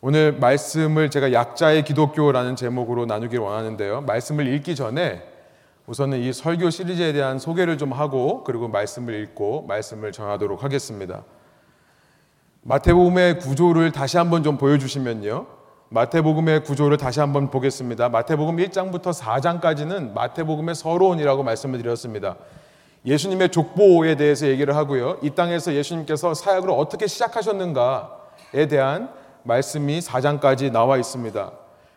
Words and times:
오늘 0.00 0.32
말씀을 0.32 1.10
제가 1.10 1.32
약자의 1.32 1.82
기독교라는 1.82 2.54
제목으로 2.54 3.04
나누길 3.06 3.40
원하는데요. 3.40 4.02
말씀을 4.02 4.46
읽기 4.46 4.76
전에 4.76 5.24
우선은 5.86 6.20
이 6.20 6.32
설교 6.32 6.70
시리즈에 6.70 7.12
대한 7.12 7.40
소개를 7.40 7.78
좀 7.78 7.92
하고 7.92 8.44
그리고 8.44 8.68
말씀을 8.68 9.20
읽고 9.22 9.64
말씀을 9.66 10.12
전하도록 10.12 10.62
하겠습니다. 10.62 11.24
마태복음의 12.62 13.40
구조를 13.40 13.90
다시 13.90 14.18
한번 14.18 14.44
좀 14.44 14.56
보여주시면요. 14.56 15.46
마태복음의 15.88 16.62
구조를 16.62 16.96
다시 16.96 17.18
한번 17.18 17.50
보겠습니다. 17.50 18.08
마태복음 18.08 18.58
1장부터 18.58 19.12
4장까지는 19.12 20.12
마태복음의 20.12 20.76
서론이라고 20.76 21.42
말씀을 21.42 21.82
드렸습니다. 21.82 22.36
예수님의 23.04 23.48
족보에 23.48 24.14
대해서 24.14 24.46
얘기를 24.46 24.76
하고요. 24.76 25.18
이 25.22 25.30
땅에서 25.30 25.74
예수님께서 25.74 26.34
사역을 26.34 26.70
어떻게 26.70 27.08
시작하셨는가에 27.08 28.68
대한 28.68 29.10
말씀이 29.48 30.00
4장까지 30.00 30.70
나와 30.70 30.98
있습니다. 30.98 31.52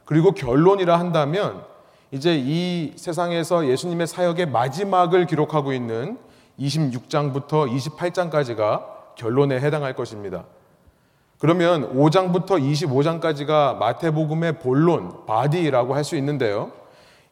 그리고 0.05 0.31
결론이라 0.31 0.97
한다면 0.97 1.63
이제 2.11 2.35
이 2.35 2.93
세상에서 2.95 3.67
예수님의 3.67 4.07
사역의 4.07 4.47
마지막을 4.47 5.25
기록하고 5.25 5.73
있는 5.73 6.17
26장부터 6.59 7.69
28장까지가 7.69 9.15
결론에 9.15 9.59
해당할 9.59 9.93
것입니다. 9.95 10.45
그러면 11.39 11.93
5장부터 11.95 12.61
25장까지가 12.61 13.77
마태복음의 13.77 14.59
본론, 14.59 15.25
바디라고 15.25 15.93
할 15.95 16.03
수 16.03 16.15
있는데요. 16.15 16.71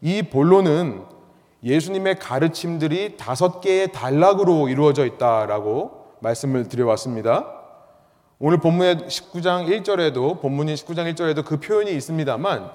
이 0.01 0.23
본론은 0.23 1.03
예수님의 1.63 2.19
가르침들이 2.19 3.17
다섯 3.17 3.61
개의 3.61 3.91
단락으로 3.91 4.69
이루어져 4.69 5.05
있다라고 5.05 6.15
말씀을 6.21 6.67
드려왔습니다. 6.67 7.58
오늘 8.41 8.57
본문의 8.57 8.95
19장 8.99 9.67
1절에도 9.67 10.39
본문인 10.39 10.75
19장 10.75 11.13
1절에도 11.13 11.43
그 11.43 11.59
표현이 11.59 11.91
있습니다만 11.91 12.71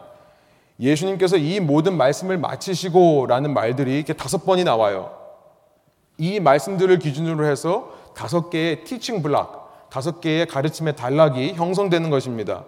예수님께서 0.78 1.38
이 1.38 1.58
모든 1.58 1.96
말씀을 1.96 2.36
마치시고라는 2.36 3.54
말들이 3.54 3.96
이렇게 3.96 4.12
다섯 4.12 4.44
번이 4.44 4.64
나와요. 4.64 5.16
이 6.18 6.38
말씀들을 6.38 6.98
기준으로 6.98 7.46
해서 7.46 7.94
다섯 8.14 8.50
개의 8.50 8.84
티칭 8.84 9.22
블락, 9.22 9.88
다섯 9.88 10.20
개의 10.20 10.44
가르침의 10.46 10.96
단락이 10.96 11.54
형성되는 11.54 12.10
것입니다. 12.10 12.64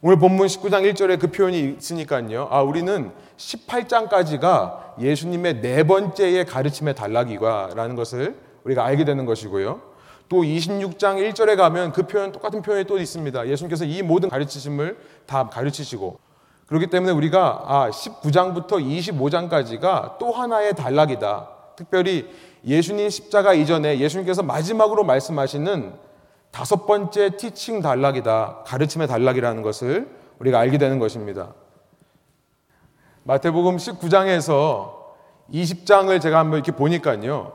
오늘 0.00 0.16
본문 0.20 0.46
19장 0.46 0.88
1절에 0.92 1.18
그 1.18 1.32
표현이 1.32 1.74
있으니까요. 1.78 2.46
아, 2.52 2.62
우리는 2.62 3.10
18장까지가 3.38 5.00
예수님의 5.00 5.62
네 5.62 5.82
번째의 5.82 6.46
가르침의 6.46 6.94
단락이가라는 6.94 7.96
것을 7.96 8.36
우리가 8.62 8.84
알게 8.84 9.04
되는 9.04 9.26
것이고요. 9.26 9.95
또 10.28 10.42
26장 10.42 11.16
1절에 11.32 11.56
가면 11.56 11.92
그 11.92 12.06
표현 12.06 12.32
똑같은 12.32 12.62
표현이 12.62 12.84
또 12.84 12.98
있습니다. 12.98 13.48
예수님께서 13.48 13.84
이 13.84 14.02
모든 14.02 14.28
가르치심을 14.28 14.98
다 15.26 15.48
가르치시고 15.48 16.18
그렇기 16.66 16.88
때문에 16.88 17.12
우리가 17.12 17.62
아 17.66 17.90
19장부터 17.90 18.72
25장까지가 18.72 20.18
또 20.18 20.32
하나의 20.32 20.74
단락이다. 20.74 21.48
특별히 21.76 22.28
예수님 22.64 23.08
십자가 23.08 23.54
이전에 23.54 24.00
예수님께서 24.00 24.42
마지막으로 24.42 25.04
말씀하시는 25.04 25.94
다섯 26.50 26.86
번째 26.86 27.36
티칭 27.36 27.82
단락이다. 27.82 28.64
가르침의 28.66 29.06
단락이라는 29.06 29.62
것을 29.62 30.08
우리가 30.40 30.58
알게 30.58 30.78
되는 30.78 30.98
것입니다. 30.98 31.54
마태복음 33.24 33.76
19장에서 33.76 34.94
20장을 35.52 36.20
제가 36.20 36.38
한번 36.38 36.58
이렇게 36.58 36.72
보니까요. 36.72 37.52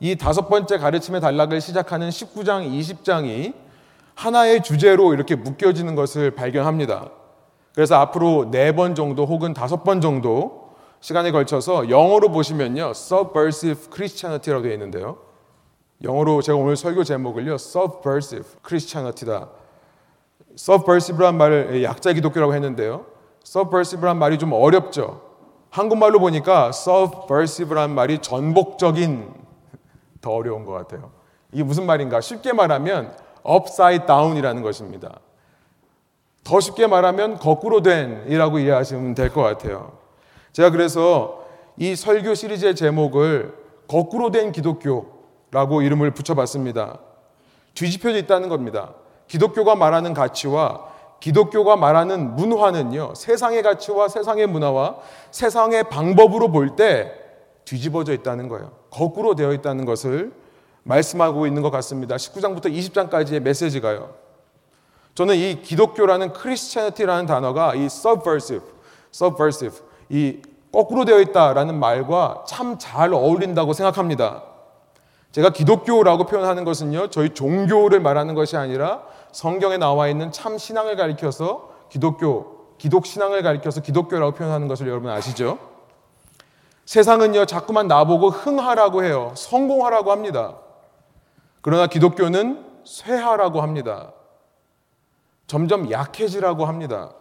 이 0.00 0.16
다섯 0.16 0.48
번째 0.48 0.78
가르침의 0.78 1.20
단락을 1.20 1.60
시작하는 1.60 2.08
19장, 2.08 2.66
20장이 2.70 3.52
하나의 4.14 4.62
주제로 4.62 5.12
이렇게 5.12 5.34
묶여지는 5.36 5.94
것을 5.94 6.30
발견합니다. 6.30 7.10
그래서 7.74 7.96
앞으로 7.96 8.50
네 8.50 8.72
번 8.72 8.94
정도 8.94 9.26
혹은 9.26 9.52
다섯 9.52 9.84
번 9.84 10.00
정도 10.00 10.70
시간에 11.00 11.30
걸쳐서 11.30 11.90
영어로 11.90 12.30
보시면요. 12.30 12.92
subversive 12.94 13.90
Christianity라고 13.92 14.62
되어 14.62 14.72
있는데요. 14.72 15.18
영어로 16.02 16.40
제가 16.40 16.56
오늘 16.56 16.76
설교 16.76 17.04
제목을요. 17.04 17.54
subversive 17.54 18.48
Christianity다. 18.66 19.48
subversive란 20.58 21.36
말을 21.36 21.82
약자 21.82 22.12
기독교라고 22.14 22.54
했는데요. 22.54 23.04
subversive란 23.46 24.18
말이 24.18 24.38
좀 24.38 24.52
어렵죠. 24.52 25.22
한국말로 25.70 26.18
보니까 26.20 26.70
subversive란 26.74 27.94
말이 27.94 28.18
전복적인 28.18 29.39
더 30.20 30.32
어려운 30.32 30.64
것 30.64 30.72
같아요. 30.72 31.10
이게 31.52 31.62
무슨 31.62 31.86
말인가? 31.86 32.20
쉽게 32.20 32.52
말하면 32.52 33.14
upside 33.48 34.06
down이라는 34.06 34.62
것입니다. 34.62 35.20
더 36.44 36.60
쉽게 36.60 36.86
말하면 36.86 37.38
거꾸로 37.38 37.82
된이라고 37.82 38.58
이해하시면 38.60 39.14
될 39.14 39.30
것 39.30 39.42
같아요. 39.42 39.92
제가 40.52 40.70
그래서 40.70 41.44
이 41.76 41.94
설교 41.96 42.34
시리즈의 42.34 42.74
제목을 42.74 43.54
거꾸로 43.88 44.30
된 44.30 44.52
기독교라고 44.52 45.82
이름을 45.82 46.12
붙여봤습니다. 46.12 46.98
뒤집혀져 47.74 48.18
있다는 48.18 48.48
겁니다. 48.48 48.94
기독교가 49.28 49.74
말하는 49.74 50.12
가치와 50.14 50.88
기독교가 51.20 51.76
말하는 51.76 52.34
문화는요, 52.36 53.14
세상의 53.14 53.62
가치와 53.62 54.08
세상의 54.08 54.46
문화와 54.46 54.96
세상의 55.30 55.84
방법으로 55.84 56.50
볼 56.50 56.76
때 56.76 57.12
뒤집어져 57.70 58.12
있다는 58.12 58.48
거예요. 58.48 58.72
거꾸로 58.90 59.36
되어 59.36 59.52
있다는 59.52 59.84
것을 59.84 60.32
말씀하고 60.82 61.46
있는 61.46 61.62
것 61.62 61.70
같습니다. 61.70 62.16
19장부터 62.16 62.66
20장까지의 62.66 63.40
메시지가요. 63.40 64.12
저는 65.14 65.36
이 65.36 65.62
기독교라는 65.62 66.32
크리스천티라는 66.32 67.26
단어가 67.26 67.76
이 67.76 67.84
subversive, 67.84 68.66
subversive, 69.14 69.78
이 70.08 70.42
거꾸로 70.72 71.04
되어 71.04 71.20
있다라는 71.20 71.78
말과 71.78 72.44
참 72.46 72.76
잘 72.78 73.12
어울린다고 73.12 73.72
생각합니다. 73.72 74.42
제가 75.30 75.50
기독교라고 75.50 76.26
표현하는 76.26 76.64
것은요, 76.64 77.10
저희 77.10 77.34
종교를 77.34 78.00
말하는 78.00 78.34
것이 78.34 78.56
아니라 78.56 79.02
성경에 79.30 79.76
나와 79.76 80.08
있는 80.08 80.32
참 80.32 80.58
신앙을 80.58 80.96
가리켜서 80.96 81.70
기독교, 81.88 82.74
기독 82.78 83.06
신앙을 83.06 83.42
가리켜서 83.42 83.80
기독교라고 83.80 84.32
표현하는 84.32 84.66
것을 84.66 84.88
여러분 84.88 85.10
아시죠? 85.10 85.58
세상은요, 86.90 87.46
자꾸만 87.46 87.86
나보고 87.86 88.30
흥하라고 88.30 89.04
해요. 89.04 89.32
성공하라고 89.36 90.10
합니다. 90.10 90.56
그러나 91.60 91.86
기독교는 91.86 92.66
쇠하라고 92.82 93.60
합니다. 93.60 94.12
점점 95.46 95.88
약해지라고 95.88 96.64
합니다. 96.64 97.12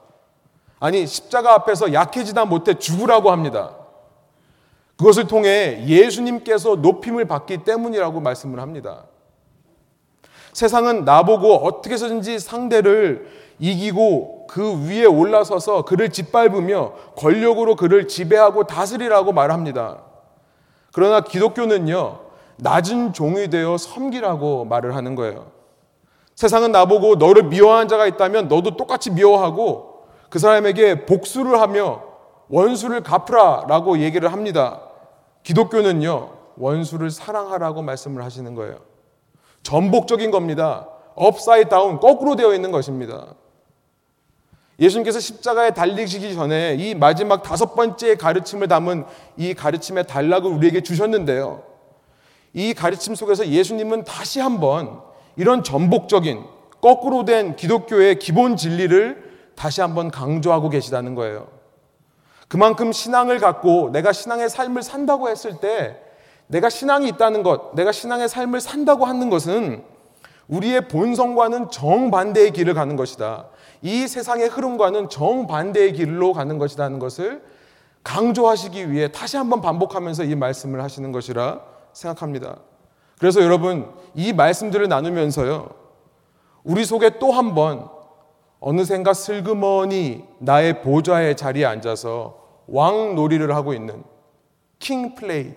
아니, 0.79 1.05
십자가 1.05 1.53
앞에서 1.53 1.93
약해지다 1.93 2.45
못해 2.45 2.79
죽으라고 2.79 3.29
합니다. 3.29 3.75
그것을 4.97 5.27
통해 5.27 5.85
예수님께서 5.85 6.77
높임을 6.77 7.25
받기 7.25 7.59
때문이라고 7.63 8.21
말씀을 8.21 8.59
합니다. 8.59 9.03
세상은 10.51 11.05
나보고 11.05 11.57
어떻게 11.57 11.93
해서든지 11.93 12.39
상대를 12.39 13.27
이기고 13.59 14.47
그 14.47 14.87
위에 14.87 15.05
올라서서 15.05 15.83
그를 15.83 16.09
짓밟으며 16.09 16.93
권력으로 17.17 17.75
그를 17.75 18.07
지배하고 18.07 18.63
다스리라고 18.63 19.33
말합니다. 19.33 19.99
그러나 20.93 21.21
기독교는요, 21.21 22.19
낮은 22.57 23.13
종이 23.13 23.49
되어 23.49 23.77
섬기라고 23.77 24.65
말을 24.65 24.95
하는 24.95 25.15
거예요. 25.15 25.47
세상은 26.35 26.71
나보고 26.71 27.15
너를 27.15 27.43
미워하는 27.43 27.87
자가 27.89 28.07
있다면 28.07 28.47
너도 28.47 28.77
똑같이 28.77 29.11
미워하고 29.11 30.05
그 30.29 30.39
사람에게 30.39 31.05
복수를 31.05 31.59
하며 31.59 32.01
원수를 32.49 33.01
갚으라 33.03 33.65
라고 33.67 33.99
얘기를 33.99 34.31
합니다. 34.31 34.81
기독교는요, 35.43 36.29
원수를 36.57 37.11
사랑하라고 37.11 37.81
말씀을 37.81 38.23
하시는 38.23 38.55
거예요. 38.55 38.77
전복적인 39.63 40.31
겁니다. 40.31 40.87
upside 41.15 41.69
down, 41.69 41.99
거꾸로 41.99 42.35
되어 42.35 42.53
있는 42.53 42.71
것입니다. 42.71 43.27
예수님께서 44.79 45.19
십자가에 45.19 45.71
달리시기 45.71 46.33
전에 46.33 46.75
이 46.75 46.95
마지막 46.95 47.43
다섯 47.43 47.75
번째 47.75 48.15
가르침을 48.15 48.67
담은 48.67 49.05
이 49.37 49.53
가르침의 49.53 50.07
단락을 50.07 50.49
우리에게 50.51 50.81
주셨는데요. 50.81 51.63
이 52.53 52.73
가르침 52.73 53.15
속에서 53.15 53.47
예수님은 53.47 54.05
다시 54.05 54.39
한번 54.39 55.01
이런 55.35 55.63
전복적인 55.63 56.43
거꾸로 56.81 57.25
된 57.25 57.55
기독교의 57.55 58.19
기본 58.19 58.55
진리를 58.55 59.29
다시 59.55 59.81
한번 59.81 60.09
강조하고 60.09 60.69
계시다는 60.69 61.15
거예요. 61.15 61.47
그만큼 62.47 62.91
신앙을 62.91 63.39
갖고 63.39 63.91
내가 63.91 64.11
신앙의 64.11 64.49
삶을 64.49 64.81
산다고 64.81 65.29
했을 65.29 65.59
때 65.59 65.97
내가 66.47 66.69
신앙이 66.69 67.07
있다는 67.09 67.43
것, 67.43 67.75
내가 67.75 67.91
신앙의 67.91 68.27
삶을 68.27 68.59
산다고 68.59 69.05
하는 69.05 69.29
것은 69.29 69.83
우리의 70.47 70.87
본성과는 70.87 71.69
정반대의 71.69 72.51
길을 72.51 72.73
가는 72.73 72.95
것이다. 72.95 73.49
이 73.81 74.07
세상의 74.07 74.49
흐름과는 74.49 75.09
정반대의 75.09 75.93
길로 75.93 76.33
가는 76.33 76.57
것이라는 76.57 76.99
것을 76.99 77.41
강조하시기 78.03 78.91
위해 78.91 79.11
다시 79.11 79.37
한번 79.37 79.61
반복하면서 79.61 80.23
이 80.23 80.35
말씀을 80.35 80.81
하시는 80.83 81.11
것이라 81.11 81.61
생각합니다. 81.93 82.57
그래서 83.19 83.41
여러분, 83.41 83.91
이 84.15 84.31
말씀들을 84.33 84.87
나누면서요, 84.87 85.69
우리 86.63 86.85
속에 86.85 87.19
또 87.19 87.31
한 87.31 87.53
번 87.53 87.89
어느샌가 88.61 89.13
슬그머니 89.13 90.25
나의 90.39 90.81
보좌의 90.81 91.37
자리에 91.37 91.65
앉아서 91.65 92.37
왕 92.67 93.15
놀이를 93.15 93.55
하고 93.55 93.73
있는 93.73 94.03
킹 94.79 95.15
플레이, 95.15 95.53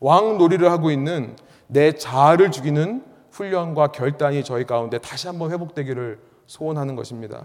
왕 0.00 0.36
놀이를 0.38 0.70
하고 0.70 0.90
있는 0.90 1.36
내 1.66 1.92
자아를 1.92 2.50
죽이는 2.50 3.04
훈련과 3.30 3.88
결단이 3.88 4.44
저희 4.44 4.64
가운데 4.64 4.98
다시 4.98 5.26
한번 5.26 5.50
회복되기를 5.52 6.18
소원하는 6.46 6.96
것입니다. 6.96 7.44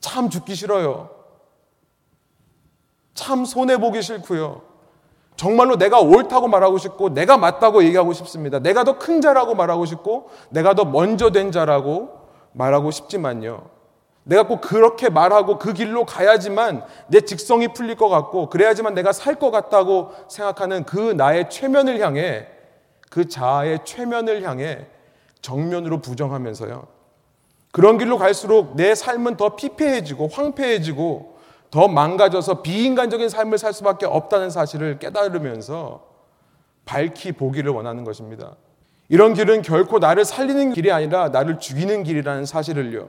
참 0.00 0.28
죽기 0.30 0.54
싫어요. 0.54 1.10
참 3.14 3.44
손해보기 3.44 4.02
싫고요. 4.02 4.62
정말로 5.36 5.76
내가 5.76 6.00
옳다고 6.00 6.48
말하고 6.48 6.78
싶고, 6.78 7.10
내가 7.10 7.36
맞다고 7.38 7.84
얘기하고 7.84 8.12
싶습니다. 8.12 8.58
내가 8.58 8.84
더 8.84 8.98
큰 8.98 9.20
자라고 9.20 9.54
말하고 9.54 9.84
싶고, 9.86 10.30
내가 10.50 10.74
더 10.74 10.84
먼저 10.84 11.30
된 11.30 11.50
자라고 11.52 12.10
말하고 12.52 12.90
싶지만요. 12.90 13.70
내가 14.24 14.46
꼭 14.46 14.60
그렇게 14.60 15.08
말하고 15.08 15.58
그 15.58 15.72
길로 15.72 16.04
가야지만 16.04 16.84
내 17.08 17.22
직성이 17.22 17.68
풀릴 17.72 17.96
것 17.96 18.08
같고, 18.08 18.50
그래야지만 18.50 18.94
내가 18.94 19.12
살 19.12 19.36
것 19.36 19.50
같다고 19.50 20.12
생각하는 20.28 20.84
그 20.84 20.98
나의 21.16 21.50
최면을 21.50 21.98
향해, 22.00 22.46
그 23.10 23.28
자아의 23.28 23.80
최면을 23.84 24.42
향해 24.42 24.86
정면으로 25.40 26.00
부정하면서요. 26.00 26.86
그런 27.72 27.98
길로 27.98 28.18
갈수록 28.18 28.76
내 28.76 28.94
삶은 28.94 29.36
더 29.36 29.56
피폐해지고 29.56 30.28
황폐해지고 30.28 31.32
더 31.70 31.88
망가져서 31.88 32.60
비인간적인 32.60 33.30
삶을 33.30 33.56
살 33.56 33.72
수밖에 33.72 34.04
없다는 34.04 34.50
사실을 34.50 34.98
깨달으면서 34.98 36.04
밝히 36.84 37.32
보기를 37.32 37.72
원하는 37.72 38.04
것입니다. 38.04 38.56
이런 39.08 39.32
길은 39.32 39.62
결코 39.62 39.98
나를 39.98 40.24
살리는 40.26 40.74
길이 40.74 40.92
아니라 40.92 41.30
나를 41.30 41.58
죽이는 41.58 42.02
길이라는 42.04 42.44
사실을요. 42.44 43.08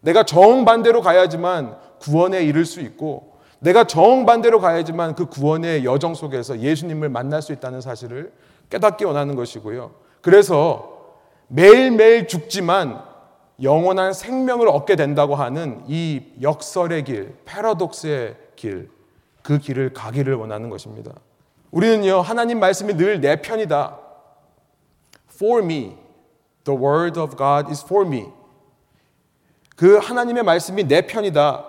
내가 0.00 0.24
정반대로 0.24 1.02
가야지만 1.02 1.76
구원에 2.00 2.42
이를 2.42 2.64
수 2.64 2.80
있고 2.80 3.32
내가 3.58 3.84
정반대로 3.84 4.58
가야지만 4.58 5.14
그 5.14 5.26
구원의 5.26 5.84
여정 5.84 6.14
속에서 6.14 6.58
예수님을 6.58 7.10
만날 7.10 7.42
수 7.42 7.52
있다는 7.52 7.82
사실을 7.82 8.32
깨닫기 8.70 9.04
원하는 9.04 9.36
것이고요. 9.36 9.92
그래서 10.22 11.18
매일매일 11.48 12.26
죽지만 12.26 13.11
영원한 13.60 14.12
생명을 14.12 14.68
얻게 14.68 14.96
된다고 14.96 15.34
하는 15.34 15.82
이 15.88 16.22
역설의 16.40 17.04
길, 17.04 17.34
패러독스의 17.44 18.36
길, 18.56 18.90
그 19.42 19.58
길을 19.58 19.92
가기를 19.92 20.34
원하는 20.34 20.70
것입니다. 20.70 21.12
우리는요, 21.70 22.20
하나님 22.20 22.60
말씀이 22.60 22.94
늘 22.94 23.20
내 23.20 23.40
편이다. 23.42 23.98
For 25.34 25.62
me. 25.64 25.96
The 26.64 26.80
word 26.80 27.18
of 27.18 27.36
God 27.36 27.68
is 27.68 27.84
for 27.84 28.06
me. 28.06 28.26
그 29.76 29.96
하나님의 29.98 30.44
말씀이 30.44 30.84
내 30.86 31.06
편이다. 31.06 31.64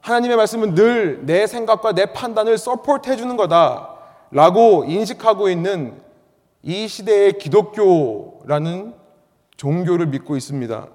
하나님의 0.00 0.36
말씀은 0.36 0.74
늘 0.74 1.22
내 1.26 1.46
생각과 1.46 1.92
내 1.92 2.06
판단을 2.06 2.58
support 2.58 3.08
해주는 3.10 3.36
거다. 3.36 3.90
라고 4.32 4.84
인식하고 4.84 5.48
있는 5.48 6.00
이 6.62 6.88
시대의 6.88 7.38
기독교라는 7.38 8.94
종교를 9.56 10.06
믿고 10.06 10.36
있습니다. 10.36 10.88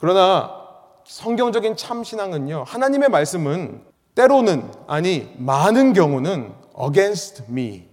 그러나 0.00 0.60
성경적인 1.04 1.76
참신앙은요, 1.76 2.64
하나님의 2.66 3.10
말씀은 3.10 3.82
때로는, 4.14 4.70
아니, 4.86 5.32
많은 5.36 5.92
경우는 5.92 6.52
against 6.82 7.44
me, 7.50 7.88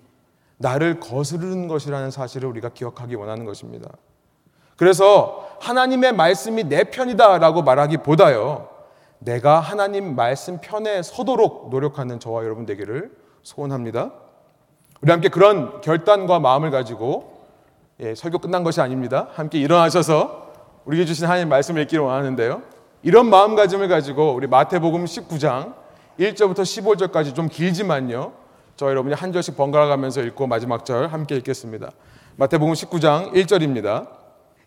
나를 0.58 1.00
거스르는 1.00 1.68
것이라는 1.68 2.10
사실을 2.10 2.50
우리가 2.50 2.70
기억하기 2.70 3.16
원하는 3.16 3.46
것입니다. 3.46 3.90
그래서 4.78 5.48
하나님의 5.60 6.14
말씀이 6.14 6.64
내 6.64 6.86
편이다라고 6.86 7.64
말하기보다요, 7.64 8.70
내가 9.20 9.60
하나님 9.60 10.16
말씀 10.16 10.60
편에 10.62 11.02
서도록 11.02 11.70
노력하는 11.70 12.20
저와 12.20 12.44
여러분 12.44 12.66
되기를 12.66 13.12
소원합니다. 13.42 14.12
우리 15.02 15.12
함께 15.12 15.30
그런 15.30 15.82
결단과 15.82 16.40
마음을 16.40 16.72
가지고 16.72 17.38
예, 18.00 18.14
설교 18.14 18.40
끝난 18.40 18.64
것이 18.64 18.80
아닙니다. 18.80 19.28
함께 19.34 19.60
일어나셔서 19.60 20.47
우리에게 20.88 21.06
주신 21.06 21.26
하나님 21.26 21.50
말씀을 21.50 21.82
읽기를 21.82 22.04
원하는데요. 22.04 22.62
이런 23.04 23.30
마음가짐을 23.30 23.90
가지고 23.90 24.34
우리 24.34 24.48
마태복음 24.48 25.04
19장 25.04 25.74
1절부터 26.18 26.62
15절까지 26.62 27.36
좀 27.36 27.50
길지만요. 27.50 28.32
저 28.78 28.90
여러분이 28.90 29.14
한 29.14 29.34
절씩 29.34 29.58
번갈아 29.58 29.88
가면서 29.88 30.22
읽고 30.22 30.48
마지막 30.48 30.86
절 30.86 31.08
함께 31.08 31.36
읽겠습니다. 31.36 31.92
마태복음 32.38 32.74
19장 32.74 33.34
1절입니다. 33.34 34.08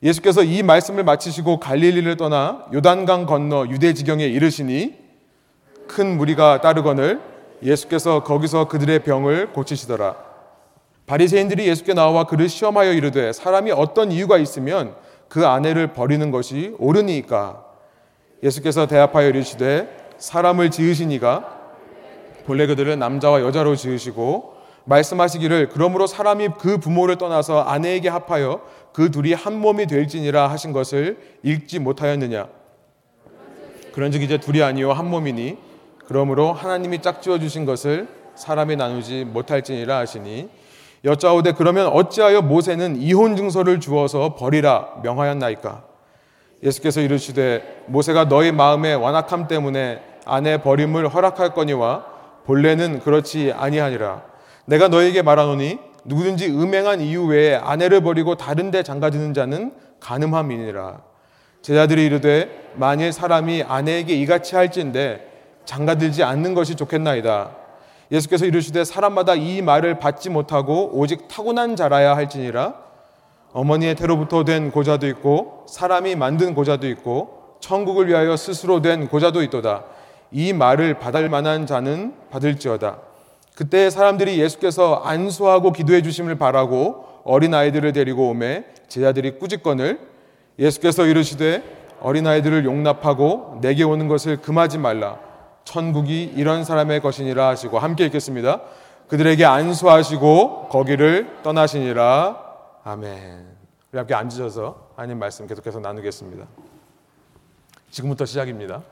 예수께서 0.02 0.43
이 0.43 0.62
말씀을 0.62 1.05
마치시고 1.05 1.58
갈릴리를 1.58 2.14
떠나 2.19 2.66
요단강 2.73 3.25
건너 3.25 3.66
유대 3.69 3.94
지경에 3.94 4.26
이르시니 4.26 4.99
큰 5.87 6.19
무리가 6.19 6.61
따르거늘 6.61 7.20
예수께서 7.62 8.25
거기서 8.25 8.69
그들의 8.69 9.05
병을 9.05 9.52
고치시더라. 9.55 10.16
바리새인들이 11.06 11.66
예수께 11.66 11.94
나와 11.94 12.25
그를 12.25 12.50
시험하여 12.50 12.93
이르되 12.93 13.32
사람이 13.32 13.73
어떤 13.73 14.12
이유가 14.12 14.37
있으면 14.37 14.94
그 15.31 15.47
아내를 15.47 15.93
버리는 15.94 16.31
것이 16.31 16.75
옳으니까. 16.79 17.65
예수께서 18.43 18.87
대합하여 18.87 19.29
이르시되 19.29 20.09
사람을 20.19 20.71
지으시니가 20.71 21.61
본래 22.44 22.67
그들은 22.67 22.99
남자와 22.99 23.41
여자로 23.41 23.77
지으시고 23.77 24.55
말씀하시기를 24.85 25.69
그러므로 25.69 26.09
사람이 26.09 26.49
그 26.59 26.79
부모를 26.79 27.17
떠나서 27.17 27.61
아내에게 27.61 28.09
합하여 28.09 28.61
그 28.93 29.12
둘이 29.12 29.32
한 29.32 29.61
몸이 29.61 29.87
될지니라 29.87 30.49
하신 30.49 30.73
것을 30.73 31.19
읽지 31.44 31.79
못하였느냐. 31.79 32.49
그런즉 33.93 34.23
이제 34.23 34.38
둘이 34.38 34.62
아니요 34.62 34.93
한 34.93 35.09
몸이니 35.09 35.59
그러므로 36.06 36.53
하나님이 36.53 37.03
짝지어 37.03 37.38
주신 37.38 37.65
것을 37.65 38.09
사람이 38.35 38.75
나누지 38.75 39.26
못할지니라 39.26 39.99
하시니 39.99 40.49
여짜오되 41.05 41.52
그러면 41.52 41.87
어찌하여 41.87 42.43
모세는 42.43 43.00
이혼 43.00 43.37
증서를 43.37 43.81
주어서 43.81 44.35
버리라 44.35 44.88
명하였나이까? 45.02 45.85
예수께서 46.62 47.00
이르시되 47.00 47.85
모세가 47.87 48.29
너희 48.29 48.52
마음의 48.52 48.97
완악함 48.97 49.49
때문에 49.49 50.02
아내 50.26 50.58
버림을 50.58 51.08
허락할 51.08 51.55
거니와 51.55 52.05
본래는 52.44 53.00
그렇지 53.00 53.52
아니하니라. 53.56 54.23
내가 54.67 54.88
너에게 54.88 55.23
말하노니 55.23 55.79
누구든지 56.05 56.49
음행한 56.49 57.00
이유 57.00 57.25
외에 57.26 57.55
아내를 57.55 58.02
버리고 58.02 58.35
다른 58.35 58.70
데 58.70 58.82
장가드는 58.82 59.32
자는 59.32 59.73
가늠함이니라. 60.00 61.00
제자들이 61.62 62.06
이르되 62.06 62.70
만일 62.75 63.12
사람이 63.12 63.64
아내에게 63.67 64.14
이같이 64.14 64.56
할진데 64.56 65.29
장가들지 65.64 66.23
않는 66.25 66.54
것이 66.54 66.75
좋겠나이다. 66.75 67.60
예수께서 68.11 68.45
이르시되 68.47 68.85
사람마다 68.85 69.35
이 69.35 69.62
말을 69.62 69.99
받지 69.99 70.31
못하고 70.31 70.90
오직 70.93 71.29
타고난 71.29 71.76
자라야 71.76 72.17
할지니라 72.17 72.75
어머니의 73.52 73.95
태로부터 73.95 74.45
된 74.45 74.71
고자도 74.71 75.07
있고 75.09 75.67
사람이 75.69 76.17
만든 76.17 76.55
고자도 76.55 76.88
있고 76.88 77.57
천국을 77.61 78.09
위하여 78.09 78.37
스스로 78.37 78.81
된 78.81 79.09
고자도 79.09 79.43
있도다. 79.43 79.85
이 80.33 80.52
말을 80.52 80.99
받을 80.99 81.29
만한 81.29 81.67
자는 81.67 82.14
받을지어다. 82.31 82.99
그때 83.55 83.90
사람들이 83.90 84.40
예수께서 84.40 85.02
안수하고 85.05 85.73
기도해 85.73 86.02
주심을 86.02 86.37
바라고 86.37 87.05
어린 87.25 87.52
아이들을 87.52 87.93
데리고 87.93 88.31
오매 88.31 88.64
제자들이 88.88 89.38
꾸짖건을 89.38 90.00
예수께서 90.59 91.07
이르시되 91.07 91.62
어린 92.00 92.26
아이들을 92.26 92.64
용납하고 92.64 93.59
내게 93.61 93.83
오는 93.83 94.09
것을 94.09 94.38
금하지 94.38 94.79
말라. 94.79 95.29
천국이 95.71 96.25
이런 96.35 96.65
사람의 96.65 97.00
것이니라 97.00 97.47
하시고 97.47 97.79
함께 97.79 98.05
읽겠습니다. 98.07 98.61
그들에게 99.07 99.45
안수하시고 99.45 100.69
거기를 100.69 101.39
떠나시니라. 101.45 102.37
아멘. 102.83 103.47
우리 103.93 103.99
함께 103.99 104.15
앉으셔서 104.15 104.89
하나님 104.97 105.21
말씀 105.21 105.47
계속해서 105.47 105.79
나누겠습니다. 105.79 106.45
지금부터 107.91 108.25
시작입니다. 108.25 108.83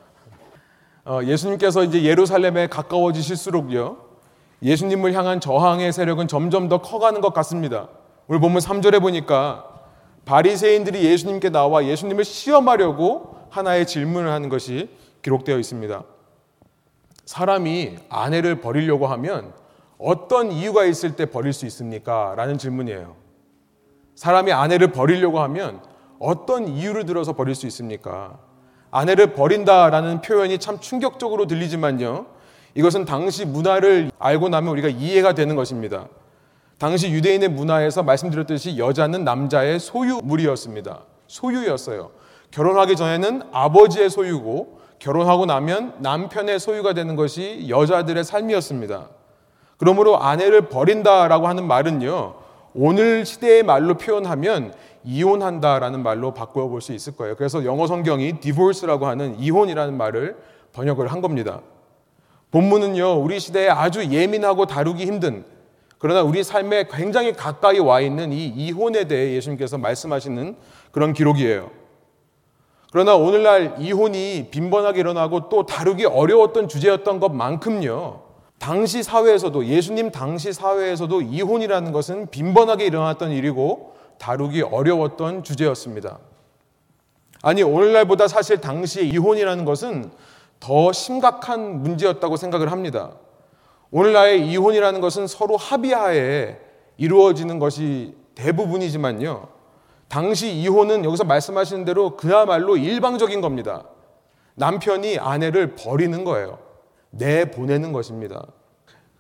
어, 1.05 1.21
예수님께서 1.25 1.83
이제 1.83 2.05
예루살렘에 2.05 2.69
가까워지실수록요. 2.69 3.97
예수님을 4.63 5.15
향한 5.15 5.41
저항의 5.41 5.93
세력은 5.93 6.29
점점 6.29 6.69
더 6.69 6.81
커가는 6.81 7.21
것 7.21 7.35
같습니다. 7.35 7.89
오늘 8.29 8.41
보면 8.41 8.59
3절에 8.59 9.01
보니까 9.01 9.65
바리새인들이 10.27 11.05
예수님께 11.05 11.51
나와 11.51 11.85
예수님을 11.85 12.25
시험하려고 12.25 13.37
하나의 13.51 13.85
질문을 13.85 14.31
하는 14.31 14.49
것이 14.49 14.91
기록되어 15.23 15.59
있습니다. 15.59 16.05
사람이 17.29 17.97
아내를 18.09 18.63
버리려고 18.63 19.07
하면 19.09 19.53
어떤 19.99 20.51
이유가 20.51 20.87
있을 20.87 21.15
때 21.15 21.27
버릴 21.27 21.53
수 21.53 21.67
있습니까? 21.67 22.33
라는 22.39 22.57
질문이에요. 22.57 23.17
사람이 24.15 24.51
아내를 24.51 24.93
버리려고 24.93 25.39
하면 25.41 25.83
어떤 26.19 26.67
이유를 26.67 27.05
들어서 27.05 27.35
버릴 27.35 27.55
수 27.55 27.67
있습니까? 27.67 28.39
아내를 28.91 29.35
버린다라는 29.35 30.23
표현이 30.23 30.57
참 30.57 30.81
충격적으로 30.81 31.47
들리지만요. 31.47 32.25
이것은 32.75 33.05
당시 33.05 33.45
문화를 33.45 34.11
알고 34.19 34.49
나면 34.49 34.71
우리가 34.73 34.89
이해가 34.89 35.35
되는 35.35 35.55
것입니다. 35.55 36.09
당시 36.79 37.11
유대인의 37.11 37.51
문화에서 37.51 38.03
말씀드렸듯이 38.05 38.79
여자는 38.79 39.25
남자의 39.25 39.81
소유물이었습니다. 39.81 41.03
소유였어요. 41.27 42.11
결혼하기 42.53 42.97
전에는 42.97 43.43
아버지의 43.53 44.09
소유고 44.09 44.79
결혼하고 44.99 45.47
나면 45.47 45.95
남편의 45.99 46.59
소유가 46.59 46.93
되는 46.93 47.17
것이 47.17 47.67
여자들의 47.69 48.25
삶이었습니다. 48.25 49.09
그러므로 49.77 50.19
아내를 50.19 50.69
버린다라고 50.69 51.47
하는 51.47 51.67
말은요, 51.67 52.35
오늘 52.75 53.25
시대의 53.25 53.63
말로 53.63 53.95
표현하면 53.95 54.75
이혼한다라는 55.05 56.03
말로 56.03 56.35
바꾸어 56.35 56.69
볼수 56.69 56.93
있을 56.93 57.17
거예요. 57.17 57.37
그래서 57.37 57.65
영어 57.65 57.87
성경이 57.87 58.41
divorce라고 58.41 59.07
하는 59.07 59.39
이혼이라는 59.39 59.97
말을 59.97 60.37
번역을 60.73 61.09
한 61.09 61.21
겁니다. 61.21 61.61
본문은요, 62.51 63.21
우리 63.21 63.41
시대에 63.41 63.69
아주 63.69 64.05
예민하고 64.05 64.67
다루기 64.67 65.05
힘든 65.07 65.45
그러나 65.99 66.23
우리 66.23 66.45
삶에 66.45 66.85
굉장히 66.91 67.33
가까이 67.33 67.79
와 67.79 68.01
있는 68.01 68.33
이 68.33 68.47
이혼에 68.47 69.05
대해 69.05 69.35
예수님께서 69.35 69.79
말씀하시는 69.79 70.57
그런 70.93 71.13
기록이에요. 71.13 71.71
그러나 72.91 73.15
오늘날 73.17 73.77
이혼이 73.79 74.49
빈번하게 74.51 75.01
일어나고 75.01 75.49
또 75.49 75.67
다루기 75.67 76.07
어려웠던 76.07 76.69
주제였던 76.69 77.21
것만큼요. 77.21 78.23
당시 78.59 79.03
사회에서도 79.03 79.67
예수님 79.67 80.11
당시 80.11 80.53
사회에서도 80.53 81.21
이혼이라는 81.23 81.93
것은 81.93 82.29
빈번하게 82.31 82.87
일어났던 82.87 83.31
일이고 83.31 83.95
다루기 84.19 84.63
어려웠던 84.63 85.45
주제였습니다. 85.45 86.19
아니 87.43 87.63
오늘날보다 87.63 88.27
사실 88.27 88.61
당시 88.61 89.07
이혼이라는 89.07 89.65
것은 89.65 90.11
더 90.59 90.93
심각한 90.93 91.83
문제였다고 91.83 92.37
생각을 92.37 92.73
합니다. 92.73 93.13
오늘날의 93.91 94.49
이혼이라는 94.49 95.01
것은 95.01 95.27
서로 95.27 95.57
합의하에 95.57 96.59
이루어지는 96.97 97.59
것이 97.59 98.15
대부분이지만요. 98.35 99.58
당시 100.09 100.51
이혼은 100.53 101.05
여기서 101.05 101.25
말씀하시는 101.25 101.85
대로 101.85 102.17
그야말로 102.17 102.77
일방적인 102.77 103.41
겁니다. 103.41 103.85
남편이 104.55 105.19
아내를 105.19 105.77
버리는 105.77 106.25
거예요. 106.25 106.59
내보내는 107.11 107.93
것입니다. 107.93 108.45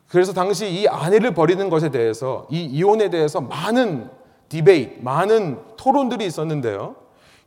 그래서 0.08 0.32
당시 0.32 0.68
이 0.68 0.88
아내를 0.88 1.34
버리는 1.34 1.68
것에 1.68 1.90
대해서 1.90 2.46
이 2.50 2.64
이혼에 2.64 3.10
대해서 3.10 3.40
많은 3.40 4.10
debate, 4.48 5.00
많은 5.02 5.60
토론들이 5.76 6.24
있었는데요. 6.24 6.96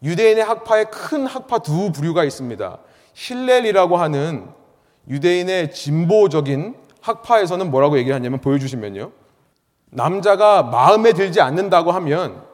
유대인의 0.04 0.44
학파에 0.44 0.86
큰 0.86 1.26
학파 1.26 1.60
두 1.60 1.92
부류가 1.92 2.24
있습니다. 2.24 2.78
힐렐이라고 3.14 3.98
하는 3.98 4.48
유대인의 5.10 5.74
진보적인 5.74 6.76
학파에서는 7.02 7.72
뭐라고 7.72 7.98
얘기하냐면 7.98 8.40
보여주시면요. 8.40 9.12
남자가 9.90 10.64
마음에 10.64 11.14
들지 11.14 11.42
않는다고 11.42 11.92
하면 11.92 12.51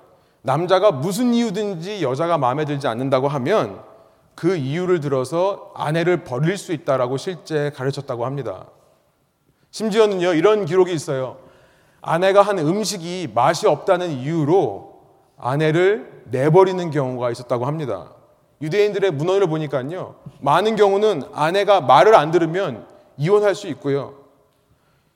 남자가 0.48 0.92
무슨 0.92 1.34
이유든지 1.34 2.02
여자가 2.02 2.38
마음에 2.38 2.64
들지 2.64 2.88
않는다고 2.88 3.28
하면 3.28 3.82
그 4.34 4.56
이유를 4.56 5.02
들어서 5.02 5.74
아내를 5.76 6.24
버릴 6.24 6.58
수 6.58 6.72
있다라고 6.72 7.18
실제 7.18 7.70
가르쳤다고 7.76 8.26
합니다. 8.26 8.68
심지어는요, 9.72 10.36
이런 10.36 10.64
기록이 10.64 10.94
있어요. 10.94 11.36
아내가 12.00 12.44
한 12.44 12.60
음식이 12.60 13.32
맛이 13.36 13.68
없다는 13.68 14.10
이유로 14.10 15.02
아내를 15.38 16.24
내버리는 16.32 16.92
경우가 16.92 17.30
있었다고 17.30 17.66
합니다. 17.66 18.14
유대인들의 18.62 19.12
문헌을 19.12 19.48
보니까요, 19.48 20.16
많은 20.40 20.78
경우는 20.78 21.24
아내가 21.34 21.82
말을 21.82 22.16
안 22.16 22.32
들으면 22.32 22.88
이혼할 23.18 23.54
수 23.54 23.68
있고요. 23.68 24.14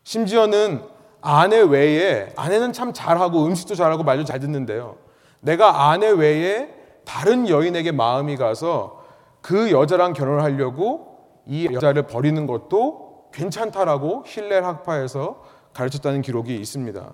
심지어는 0.04 0.84
아내 1.22 1.62
외에 1.62 2.34
아내는 2.36 2.74
참 2.74 2.92
잘하고 2.92 3.46
음식도 3.46 3.76
잘하고 3.76 4.04
말도 4.04 4.26
잘 4.26 4.42
듣는데요. 4.42 4.98
내가 5.42 5.90
아내 5.90 6.10
외에 6.10 6.74
다른 7.04 7.50
여인에게 7.50 7.92
마음이 7.92 8.38
가서 8.38 9.04
그 9.42 9.72
여자랑 9.72 10.14
결혼을 10.14 10.44
하려고 10.44 11.42
이 11.46 11.68
여자를 11.72 12.08
버리는 12.08 12.48
것도 12.48 13.30
괜찮다라고 13.34 14.24
힐렐 14.26 14.64
학파에서 14.64 15.44
가르쳤다는 15.74 16.22
기록이 16.22 16.56
있습니다. 16.56 17.14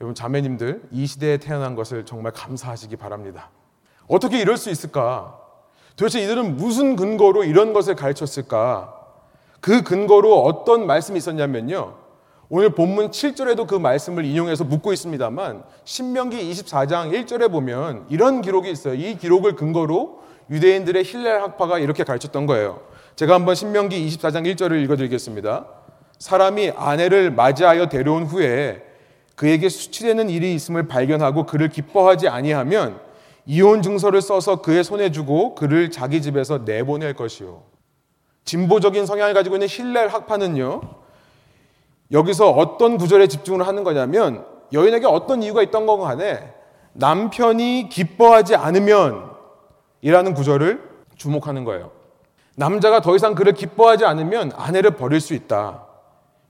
여러분 0.00 0.14
자매님들 0.14 0.88
이 0.92 1.06
시대에 1.06 1.38
태어난 1.38 1.74
것을 1.74 2.04
정말 2.06 2.32
감사하시기 2.32 2.96
바랍니다. 2.96 3.50
어떻게 4.06 4.38
이럴 4.38 4.56
수 4.56 4.70
있을까? 4.70 5.38
도대체 5.96 6.22
이들은 6.22 6.56
무슨 6.56 6.96
근거로 6.96 7.44
이런 7.44 7.72
것을 7.72 7.96
가르쳤을까? 7.96 8.94
그 9.60 9.82
근거로 9.82 10.42
어떤 10.42 10.86
말씀이 10.86 11.18
있었냐면요. 11.18 11.96
오늘 12.50 12.70
본문 12.70 13.10
7절에도 13.10 13.66
그 13.66 13.74
말씀을 13.74 14.24
인용해서 14.24 14.64
묻고 14.64 14.94
있습니다만 14.94 15.64
신명기 15.84 16.50
24장 16.50 17.12
1절에 17.12 17.50
보면 17.52 18.06
이런 18.08 18.40
기록이 18.40 18.70
있어요. 18.70 18.94
이 18.94 19.18
기록을 19.18 19.54
근거로 19.54 20.22
유대인들의 20.50 21.04
힐렐 21.04 21.42
학파가 21.42 21.78
이렇게 21.78 22.04
가르쳤던 22.04 22.46
거예요. 22.46 22.80
제가 23.16 23.34
한번 23.34 23.54
신명기 23.54 24.06
24장 24.08 24.50
1절을 24.54 24.82
읽어드리겠습니다. 24.84 25.66
사람이 26.18 26.72
아내를 26.74 27.30
맞이하여 27.32 27.90
데려온 27.90 28.24
후에 28.24 28.82
그에게 29.34 29.68
수치되는 29.68 30.30
일이 30.30 30.54
있음을 30.54 30.88
발견하고 30.88 31.44
그를 31.44 31.68
기뻐하지 31.68 32.28
아니하면 32.28 32.98
이혼 33.44 33.82
증서를 33.82 34.22
써서 34.22 34.62
그의 34.62 34.84
손에 34.84 35.12
주고 35.12 35.54
그를 35.54 35.90
자기 35.90 36.22
집에서 36.22 36.62
내보낼 36.64 37.12
것이요. 37.12 37.62
진보적인 38.44 39.04
성향을 39.04 39.34
가지고 39.34 39.56
있는 39.56 39.68
힐렐 39.68 40.08
학파는요. 40.08 41.07
여기서 42.12 42.50
어떤 42.50 42.96
구절에 42.96 43.26
집중을 43.26 43.66
하는 43.66 43.84
거냐면 43.84 44.44
여인에게 44.72 45.06
어떤 45.06 45.42
이유가 45.42 45.62
있던 45.62 45.86
건 45.86 46.00
간에 46.00 46.54
남편이 46.94 47.88
기뻐하지 47.90 48.56
않으면 48.56 49.30
이라는 50.00 50.34
구절을 50.34 50.82
주목하는 51.16 51.64
거예요. 51.64 51.90
남자가 52.56 53.00
더 53.00 53.14
이상 53.14 53.34
그를 53.34 53.52
기뻐하지 53.52 54.04
않으면 54.04 54.52
아내를 54.54 54.92
버릴 54.92 55.20
수 55.20 55.34
있다. 55.34 55.84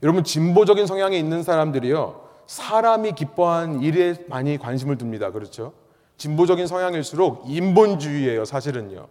여러분 0.03 0.25
진보적인 0.25 0.87
성향에 0.87 1.19
있는 1.19 1.43
사람들이요. 1.43 2.29
사람이 2.47 3.13
기뻐한 3.13 3.83
일에 3.83 4.15
많이 4.29 4.57
관심을 4.57 4.97
둡니다. 5.01 5.33
그렇죠? 5.33 5.73
진보적인 6.17 6.67
성향일수록 6.67 7.45
인본주의예요, 7.47 8.45
사실은요. 8.45 9.07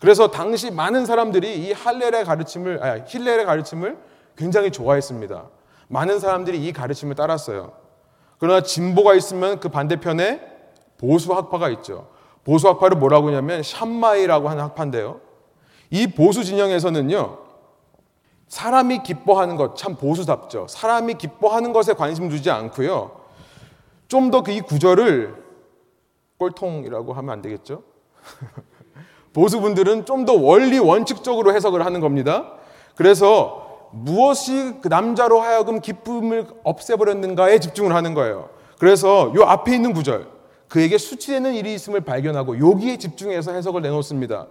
그래서 0.00 0.30
당시 0.30 0.70
많은 0.70 1.06
사람들이 1.06 1.64
이 1.64 1.72
할렐의 1.72 2.24
가르침을 2.24 2.82
아, 2.82 3.04
힐렐의 3.06 3.44
가르침을 3.46 3.96
굉장히 4.36 4.70
좋아했습니다. 4.70 5.44
많은 5.88 6.18
사람들이 6.20 6.64
이 6.66 6.72
가르침을 6.72 7.14
따랐어요. 7.14 7.72
그러나 8.38 8.60
진보가 8.62 9.14
있으면 9.14 9.60
그 9.60 9.68
반대편에 9.68 10.40
보수 10.98 11.32
학파가 11.34 11.68
있죠. 11.70 12.08
보수 12.44 12.68
학파를 12.68 12.96
뭐라고 12.96 13.28
하냐면 13.28 13.62
샴마이라고 13.62 14.48
하는 14.48 14.64
학파인데요. 14.64 15.20
이 15.90 16.06
보수 16.08 16.42
진영에서는요. 16.44 17.38
사람이 18.48 19.02
기뻐하는 19.02 19.56
것 19.56 19.74
참 19.76 19.96
보수답죠. 19.96 20.66
사람이 20.68 21.14
기뻐하는 21.14 21.72
것에 21.72 21.94
관심 21.94 22.28
두지 22.28 22.50
않고요. 22.50 23.20
좀 24.08 24.30
더 24.30 24.42
그 24.42 24.50
이 24.52 24.60
구절을 24.60 25.42
꼴통이라고 26.38 27.12
하면 27.14 27.30
안 27.32 27.42
되겠죠? 27.42 27.82
보수분들은 29.32 30.04
좀 30.04 30.26
더 30.26 30.34
원리 30.34 30.78
원칙적으로 30.78 31.54
해석을 31.54 31.84
하는 31.84 32.00
겁니다. 32.00 32.52
그래서 32.94 33.61
무엇이 33.92 34.74
그 34.80 34.88
남자로 34.88 35.40
하여금 35.40 35.80
기쁨을 35.80 36.46
없애버렸는가에 36.64 37.60
집중을 37.60 37.94
하는 37.94 38.14
거예요. 38.14 38.48
그래서 38.78 39.32
요 39.36 39.42
앞에 39.42 39.74
있는 39.74 39.92
구절, 39.92 40.26
그에게 40.68 40.98
수치되는 40.98 41.54
일이 41.54 41.74
있음을 41.74 42.00
발견하고 42.00 42.58
여기에 42.58 42.96
집중해서 42.96 43.52
해석을 43.52 43.82
내놓습니다. 43.82 44.46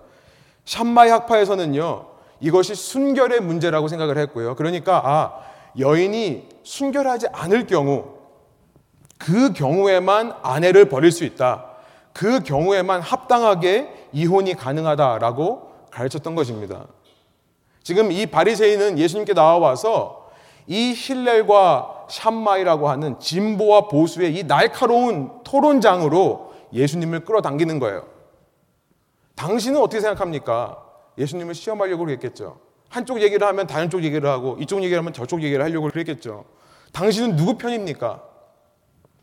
샴마이 0.65 1.09
학파에서는요, 1.09 2.05
이것이 2.39 2.75
순결의 2.75 3.41
문제라고 3.41 3.87
생각을 3.87 4.17
했고요. 4.19 4.55
그러니까, 4.55 5.01
아, 5.03 5.33
여인이 5.79 6.47
순결하지 6.63 7.27
않을 7.33 7.65
경우, 7.65 8.05
그 9.17 9.53
경우에만 9.53 10.33
아내를 10.41 10.85
버릴 10.85 11.11
수 11.11 11.23
있다. 11.23 11.65
그 12.13 12.41
경우에만 12.41 13.01
합당하게 13.01 14.07
이혼이 14.11 14.55
가능하다라고 14.55 15.71
가르쳤던 15.91 16.35
것입니다. 16.35 16.85
지금 17.83 18.11
이 18.11 18.25
바리새인은 18.25 18.99
예수님께 18.99 19.33
나와와서 19.33 20.29
이 20.67 20.93
힐렐과 20.95 22.07
샴마이라고 22.09 22.89
하는 22.89 23.19
진보와 23.19 23.87
보수의 23.87 24.35
이 24.35 24.43
날카로운 24.43 25.43
토론장으로 25.43 26.53
예수님을 26.73 27.25
끌어당기는 27.25 27.79
거예요. 27.79 28.05
당신은 29.35 29.79
어떻게 29.81 30.01
생각합니까? 30.01 30.77
예수님을 31.17 31.55
시험하려고 31.55 32.05
그랬겠죠. 32.05 32.59
한쪽 32.89 33.21
얘기를 33.21 33.45
하면 33.47 33.67
다른 33.67 33.89
쪽 33.89 34.03
얘기를 34.03 34.29
하고 34.29 34.57
이쪽 34.59 34.83
얘기를 34.83 34.97
하면 34.99 35.13
저쪽 35.13 35.41
얘기를 35.41 35.63
하려고 35.63 35.89
그랬겠죠. 35.89 36.45
당신은 36.91 37.37
누구 37.37 37.57
편입니까? 37.57 38.21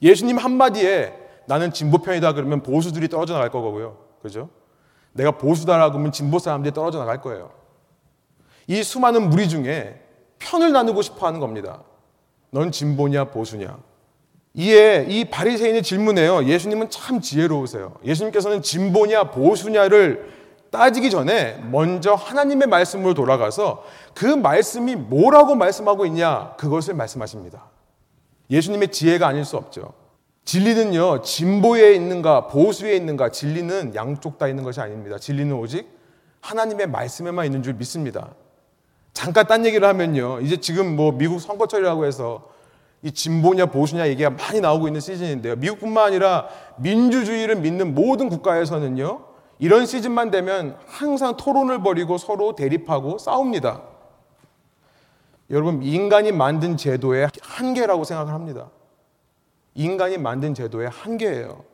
예수님 0.02 0.38
한마디에 0.38 1.14
나는 1.46 1.72
진보 1.72 1.98
편이다 1.98 2.32
그러면 2.32 2.62
보수들이 2.62 3.08
떨어져 3.08 3.34
나갈 3.34 3.50
거고요. 3.50 3.98
그죠? 4.22 4.48
내가 5.12 5.32
보수다라고 5.32 5.98
하면 5.98 6.12
진보 6.12 6.38
사람들이 6.38 6.72
떨어져 6.74 6.98
나갈 6.98 7.20
거예요. 7.20 7.57
이 8.68 8.82
수많은 8.82 9.30
무리 9.30 9.48
중에 9.48 9.98
편을 10.38 10.72
나누고 10.72 11.02
싶어 11.02 11.26
하는 11.26 11.40
겁니다. 11.40 11.82
넌 12.50 12.70
진보냐 12.70 13.24
보수냐. 13.24 13.78
이에 14.54 15.06
이 15.08 15.24
바리새인의 15.24 15.82
질문에요. 15.82 16.44
예수님은 16.44 16.90
참 16.90 17.20
지혜로우세요. 17.20 17.96
예수님께서는 18.04 18.62
진보냐 18.62 19.30
보수냐를 19.30 20.32
따지기 20.70 21.10
전에 21.10 21.58
먼저 21.70 22.14
하나님의 22.14 22.68
말씀으로 22.68 23.14
돌아가서 23.14 23.84
그 24.14 24.26
말씀이 24.26 24.96
뭐라고 24.96 25.54
말씀하고 25.54 26.04
있냐 26.06 26.54
그것을 26.58 26.94
말씀하십니다. 26.94 27.64
예수님의 28.50 28.88
지혜가 28.88 29.26
아닐 29.26 29.44
수 29.44 29.56
없죠. 29.56 29.94
진리는요, 30.44 31.22
진보에 31.22 31.94
있는가, 31.94 32.46
보수에 32.48 32.96
있는가, 32.96 33.30
진리는 33.30 33.94
양쪽 33.94 34.38
다 34.38 34.48
있는 34.48 34.64
것이 34.64 34.80
아닙니다. 34.80 35.18
진리는 35.18 35.54
오직 35.54 35.86
하나님의 36.40 36.86
말씀에만 36.88 37.46
있는 37.46 37.62
줄 37.62 37.74
믿습니다. 37.74 38.34
잠깐 39.18 39.48
딴 39.48 39.66
얘기를 39.66 39.88
하면요, 39.88 40.38
이제 40.42 40.58
지금 40.58 40.94
뭐 40.94 41.10
미국 41.10 41.40
선거철이라고 41.40 42.04
해서 42.04 42.50
이 43.02 43.10
진보냐 43.10 43.66
보수냐 43.66 44.06
얘기가 44.06 44.30
많이 44.30 44.60
나오고 44.60 44.86
있는 44.86 45.00
시즌인데요. 45.00 45.56
미국뿐만 45.56 46.04
아니라 46.04 46.46
민주주의를 46.76 47.56
믿는 47.56 47.96
모든 47.96 48.28
국가에서는요, 48.28 49.24
이런 49.58 49.86
시즌만 49.86 50.30
되면 50.30 50.76
항상 50.86 51.36
토론을 51.36 51.82
벌이고 51.82 52.16
서로 52.16 52.54
대립하고 52.54 53.18
싸웁니다. 53.18 53.82
여러분, 55.50 55.82
인간이 55.82 56.30
만든 56.30 56.76
제도의 56.76 57.28
한계라고 57.42 58.04
생각을 58.04 58.32
합니다. 58.32 58.70
인간이 59.74 60.16
만든 60.16 60.54
제도의 60.54 60.90
한계예요. 60.90 61.64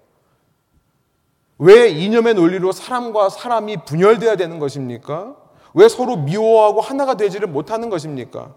왜 1.59 1.91
이념의 1.91 2.37
논리로 2.37 2.73
사람과 2.73 3.29
사람이 3.29 3.85
분열돼야 3.85 4.37
되는 4.37 4.59
것입니까? 4.59 5.44
왜 5.75 5.89
서로 5.89 6.17
미워하고 6.17 6.81
하나가 6.81 7.17
되지를 7.17 7.49
못하는 7.49 7.91
것입니까? 7.91 8.55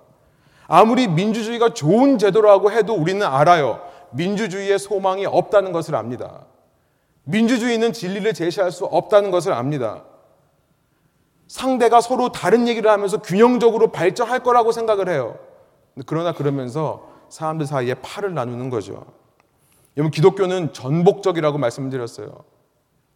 아무리 0.68 1.08
민주주의가 1.08 1.74
좋은 1.74 2.18
제도라고 2.18 2.72
해도 2.72 2.94
우리는 2.94 3.26
알아요. 3.26 3.82
민주주의의 4.12 4.80
소망이 4.80 5.26
없다는 5.26 5.72
것을 5.72 5.96
압니다. 5.96 6.46
민주주의는 7.24 7.92
진리를 7.92 8.34
제시할 8.34 8.72
수 8.72 8.86
없다는 8.86 9.32
것을 9.32 9.52
압니다. 9.54 10.04
상대가 11.48 12.02
서로 12.02 12.32
다른 12.32 12.68
얘기를 12.68 12.90
하면서 12.90 13.18
균형적으로 13.18 13.92
발전할 13.92 14.42
거라고 14.44 14.72
생각을 14.72 15.10
해요. 15.10 15.38
그러나 16.06 16.34
그러면서 16.34 17.08
사람들 17.30 17.66
사이에 17.66 17.96
팔을 17.96 18.34
나누는 18.34 18.70
거죠. 18.70 19.06
여러분 19.96 20.12
기독교는 20.12 20.74
전복적이라고 20.74 21.58
말씀드렸어요. 21.58 22.44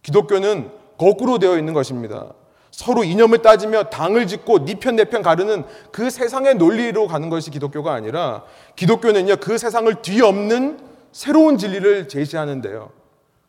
기독교는 0.02 0.72
거꾸로 0.98 1.38
되어 1.38 1.58
있는 1.58 1.74
것입니다. 1.74 2.34
서로 2.72 3.04
이념을 3.04 3.40
따지며 3.40 3.84
당을 3.86 4.28
짓고 4.28 4.60
니편 4.60 4.96
네 4.96 5.04
내편 5.04 5.22
가르는 5.22 5.66
그 5.92 6.10
세상의 6.10 6.56
논리로 6.56 7.08
가는 7.08 7.30
것이 7.30 7.52
기독교가 7.52 7.94
아니라 7.94 8.44
기독교는요 8.76 9.38
그 9.38 9.58
세상을 9.58 10.02
뒤엎는 10.02 10.80
새로운 11.12 11.58
진리를 11.58 12.08
제시하는데요. 12.08 12.90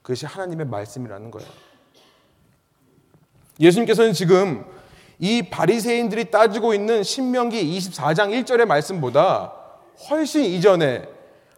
그것이 0.02 0.26
하나님의 0.26 0.67
말씀이라는 0.67 1.31
거예요. 1.31 1.49
예수님께서는 3.61 4.12
지금 4.12 4.64
이 5.21 5.49
바리새인들이 5.49 6.31
따지고 6.31 6.75
있는 6.75 7.05
신명기 7.05 7.79
24장 7.79 8.31
1절의 8.45 8.64
말씀보다 8.67 9.52
훨씬 10.11 10.43
이전에 10.43 11.09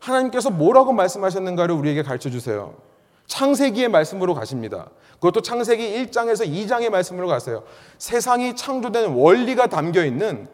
하나님께서 0.01 0.51
뭐라고 0.51 0.93
말씀하셨는가를 0.93 1.75
우리에게 1.75 2.03
가르쳐 2.03 2.29
주세요. 2.29 2.75
창세기의 3.27 3.89
말씀으로 3.89 4.35
가십니다. 4.35 4.91
그것도 5.15 5.41
창세기 5.43 6.07
1장에서 6.07 6.47
2장의 6.47 6.91
말씀으로 6.91 7.29
가세요. 7.29 7.65
세상이 7.99 8.57
창조된 8.57 9.13
원리가 9.13 9.67
담겨 9.69 10.05
있는 10.05 10.49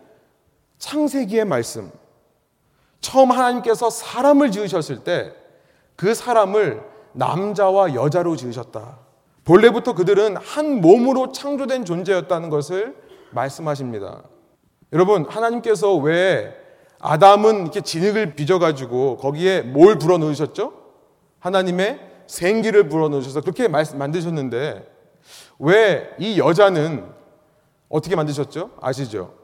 창세기의 0.79 1.45
말씀. 1.45 1.91
처음 3.01 3.31
하나님께서 3.31 3.91
사람을 3.91 4.51
지으셨을 4.51 5.05
때 5.05 5.41
그 6.01 6.15
사람을 6.15 6.83
남자와 7.13 7.95
여자로 7.95 8.35
지으셨다. 8.35 8.97
본래부터 9.45 9.93
그들은 9.93 10.39
한 10.39 10.81
몸으로 10.81 11.31
창조된 11.31 11.85
존재였다는 11.85 12.49
것을 12.49 12.97
말씀하십니다. 13.33 14.23
여러분, 14.95 15.27
하나님께서 15.29 15.95
왜 15.97 16.57
아담은 17.01 17.61
이렇게 17.61 17.83
진흙을 17.83 18.35
빚어가지고 18.35 19.19
거기에 19.19 19.61
뭘 19.61 19.99
불어 19.99 20.17
넣으셨죠? 20.17 20.73
하나님의 21.39 22.01
생기를 22.31 22.89
불어 22.89 23.09
넣으셔서 23.09 23.41
그렇게 23.41 23.67
만드셨는데 23.69 24.89
왜 25.59 26.15
이 26.19 26.39
여자는 26.39 27.11
어떻게 27.89 28.15
만드셨죠? 28.17 28.71
아시죠? 28.81 29.35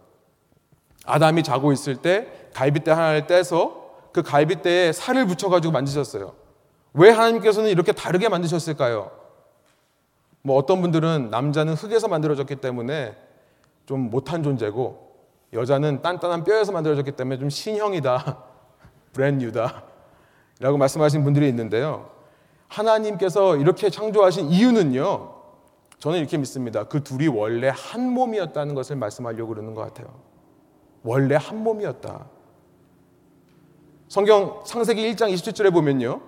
아담이 1.05 1.43
자고 1.43 1.73
있을 1.73 1.97
때 1.97 2.29
갈빗대 2.55 2.91
하나를 2.91 3.27
떼서 3.27 3.87
그 4.13 4.23
갈빗대에 4.23 4.93
살을 4.93 5.27
붙여가지고 5.27 5.73
만드셨어요. 5.73 6.35
왜 6.95 7.11
하나님께서는 7.11 7.69
이렇게 7.71 7.93
다르게 7.93 8.29
만드셨을까요? 8.29 9.11
뭐 10.43 10.57
어떤 10.57 10.81
분들은 10.81 11.29
남자는 11.31 11.75
흙에서 11.75 12.09
만들어졌기 12.09 12.57
때문에 12.57 13.17
좀 13.85 14.11
못한 14.11 14.43
존재고 14.43 15.13
여자는 15.53 16.03
단단한 16.03 16.45
뼈에서 16.45 16.73
만들어졌기 16.73 17.13
때문에 17.13 17.39
좀 17.39 17.51
신형이다. 17.51 18.43
브랜뉴다. 19.13 19.83
라고 20.61 20.79
말씀하신 20.79 21.25
분들이 21.25 21.49
있는데요. 21.49 22.16
하나님께서 22.69 23.57
이렇게 23.57 23.91
창조하신 23.91 24.51
이유는요. 24.51 25.35
저는 25.99 26.19
이렇게 26.19 26.37
믿습니다. 26.37 26.85
그 26.85 27.03
둘이 27.03 27.29
원래 27.29 27.71
한 27.75 28.11
몸이었다는 28.13 28.75
것을 28.75 28.97
말씀하려고 28.97 29.49
그러는 29.49 29.75
것 29.75 29.83
같아요. 29.83 30.09
원래 31.03 31.37
한 31.37 31.63
몸이었다. 31.63 32.27
성경 34.09 34.63
창세기 34.65 35.15
1장 35.15 35.33
27절에 35.33 35.73
보면요. 35.73 36.21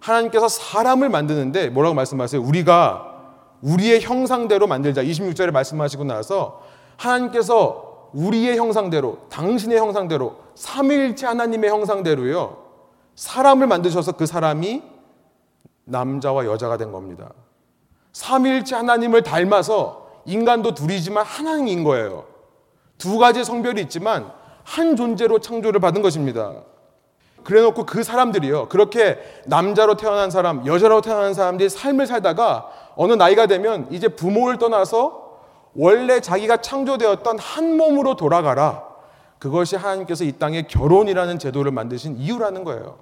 하나님께서 0.00 0.48
사람을 0.48 1.08
만드는데 1.08 1.70
뭐라고 1.70 1.94
말씀하세요? 1.94 2.42
우리가 2.42 3.14
우리의 3.62 4.00
형상대로 4.02 4.66
만들자. 4.66 5.02
26절에 5.02 5.50
말씀하시고 5.50 6.04
나서 6.04 6.62
하나님께서 6.96 8.10
우리의 8.12 8.56
형상대로, 8.56 9.18
당신의 9.28 9.78
형상대로, 9.78 10.36
삼위일체 10.54 11.26
하나님의 11.26 11.70
형상대로요. 11.70 12.64
사람을 13.16 13.66
만드셔서 13.66 14.12
그 14.12 14.26
사람이 14.26 14.82
남자와 15.84 16.46
여자가 16.46 16.76
된 16.76 16.92
겁니다. 16.92 17.30
삼위일체 18.12 18.76
하나님을 18.76 19.22
닮아서 19.22 20.08
인간도 20.24 20.74
둘이지만 20.74 21.24
하나님인 21.24 21.84
거예요. 21.84 22.24
두 22.96 23.18
가지 23.18 23.44
성별이 23.44 23.82
있지만 23.82 24.32
한 24.62 24.96
존재로 24.96 25.40
창조를 25.40 25.80
받은 25.80 26.00
것입니다. 26.00 26.54
그래 27.42 27.60
놓고 27.60 27.84
그 27.84 28.02
사람들이요. 28.02 28.68
그렇게 28.68 29.18
남자로 29.46 29.96
태어난 29.96 30.30
사람, 30.30 30.66
여자로 30.66 31.02
태어난 31.02 31.34
사람들이 31.34 31.68
삶을 31.68 32.06
살다가 32.06 32.70
어느 32.96 33.12
나이가 33.12 33.46
되면 33.46 33.86
이제 33.90 34.08
부모를 34.08 34.58
떠나서 34.58 35.24
원래 35.74 36.20
자기가 36.20 36.58
창조되었던 36.58 37.38
한 37.38 37.76
몸으로 37.76 38.16
돌아가라. 38.16 38.84
그것이 39.38 39.76
하나님께서 39.76 40.24
이 40.24 40.32
땅에 40.32 40.62
결혼이라는 40.62 41.38
제도를 41.38 41.70
만드신 41.72 42.16
이유라는 42.16 42.64
거예요. 42.64 42.98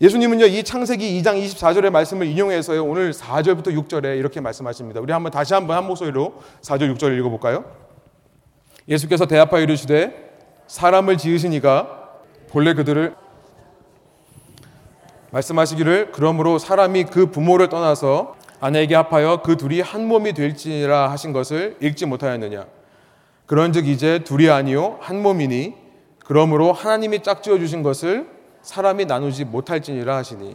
예수님은요, 0.00 0.46
이 0.46 0.62
창세기 0.62 1.20
2장 1.20 1.42
24절의 1.42 1.90
말씀을 1.90 2.26
인용해서요, 2.26 2.84
오늘 2.84 3.12
4절부터 3.12 3.76
6절에 3.76 4.16
이렇게 4.16 4.40
말씀하십니다. 4.40 5.00
우리 5.00 5.12
한번 5.12 5.32
다시 5.32 5.54
한번 5.54 5.76
한 5.76 5.86
목소리로 5.86 6.34
4절, 6.62 6.94
6절을 6.96 7.18
읽어볼까요? 7.18 7.64
예수께서 8.88 9.26
대합하여 9.26 9.62
이르시되, 9.62 10.28
사람을 10.68 11.18
지으시니가 11.18 12.10
본래 12.48 12.74
그들을 12.74 13.16
말씀하시기를 15.30 16.12
그러므로 16.12 16.58
사람이 16.58 17.04
그 17.04 17.30
부모를 17.30 17.68
떠나서 17.68 18.36
아내에게 18.60 18.94
합하여 18.94 19.42
그 19.42 19.56
둘이 19.56 19.80
한 19.80 20.06
몸이 20.06 20.32
될지라 20.32 21.10
하신 21.10 21.32
것을 21.32 21.76
읽지 21.80 22.06
못하였느냐 22.06 22.66
그런즉 23.46 23.88
이제 23.88 24.20
둘이 24.24 24.48
아니요 24.50 24.98
한 25.00 25.22
몸이니 25.22 25.74
그러므로 26.24 26.72
하나님이 26.72 27.22
짝지어 27.22 27.58
주신 27.58 27.82
것을 27.82 28.37
사람이 28.68 29.06
나누지 29.06 29.46
못할지니라 29.46 30.14
하시니 30.14 30.54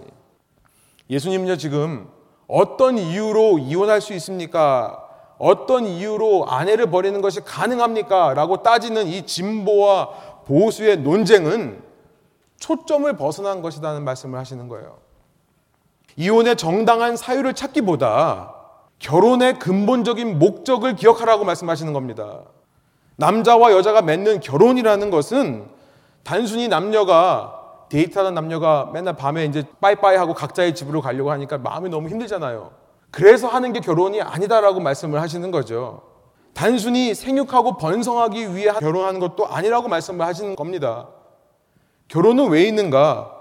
예수님은요 1.10 1.58
지금 1.58 2.08
어떤 2.48 3.00
이유로 3.00 3.58
이혼할 3.58 4.02
수 4.02 4.14
있습니까? 4.14 5.04
어떤 5.40 5.88
이유로 5.88 6.46
아내를 6.48 6.92
버리는 6.92 7.20
것이 7.22 7.42
가능합니까? 7.42 8.36
라고 8.36 8.62
따지는 8.62 9.08
이 9.08 9.26
진보와 9.26 10.10
보수의 10.46 10.98
논쟁은 11.00 11.82
초점을 12.60 13.12
벗어난 13.18 13.64
것이라는 13.64 14.04
말씀을 14.04 14.38
하시는 14.38 14.68
거예요. 14.68 15.00
이혼의 16.16 16.56
정당한 16.56 17.18
사유를 17.18 17.56
찾기보다 17.56 18.54
결혼의 19.00 19.58
근본적인 19.58 20.38
목적을 20.38 20.96
기억하라고 20.96 21.46
말씀하시는 21.46 21.92
겁니다. 21.94 22.42
남자와 23.16 23.72
여자가 23.72 24.04
맺는 24.04 24.40
결혼이라는 24.40 25.10
것은 25.10 25.68
단순히 26.24 26.68
남녀가 26.68 27.63
데이트하는 27.94 28.34
남녀가 28.34 28.90
맨날 28.92 29.16
밤에 29.16 29.46
이제 29.46 29.64
빠이빠이 29.80 30.18
하고 30.18 30.34
각자의 30.34 30.74
집으로 30.74 31.00
가려고 31.00 31.30
하니까 31.30 31.60
마음이 31.60 31.90
너무 31.90 32.10
힘들잖아요. 32.10 32.72
그래서 33.12 33.48
하는 33.48 33.72
게 33.72 33.82
결혼이 33.82 34.20
아니다라고 34.20 34.80
말씀을 34.80 35.22
하시는 35.22 35.52
거죠. 35.52 36.02
단순히 36.56 37.14
생육하고 37.14 37.78
번성하기 37.78 38.56
위해 38.56 38.72
결혼하는 38.80 39.20
것도 39.20 39.46
아니라고 39.46 39.90
말씀을 39.90 40.26
하시는 40.26 40.56
겁니다. 40.56 41.10
결혼은 42.08 42.50
왜 42.50 42.64
있는가? 42.64 43.32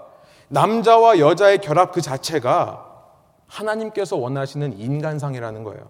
남자와 0.49 1.17
여자의 1.17 1.57
결합 1.57 1.91
그 1.91 2.01
자체가 2.01 2.85
하나님께서 3.47 4.17
원하시는 4.17 4.77
인간상이라는 4.77 5.63
거예요. 5.63 5.89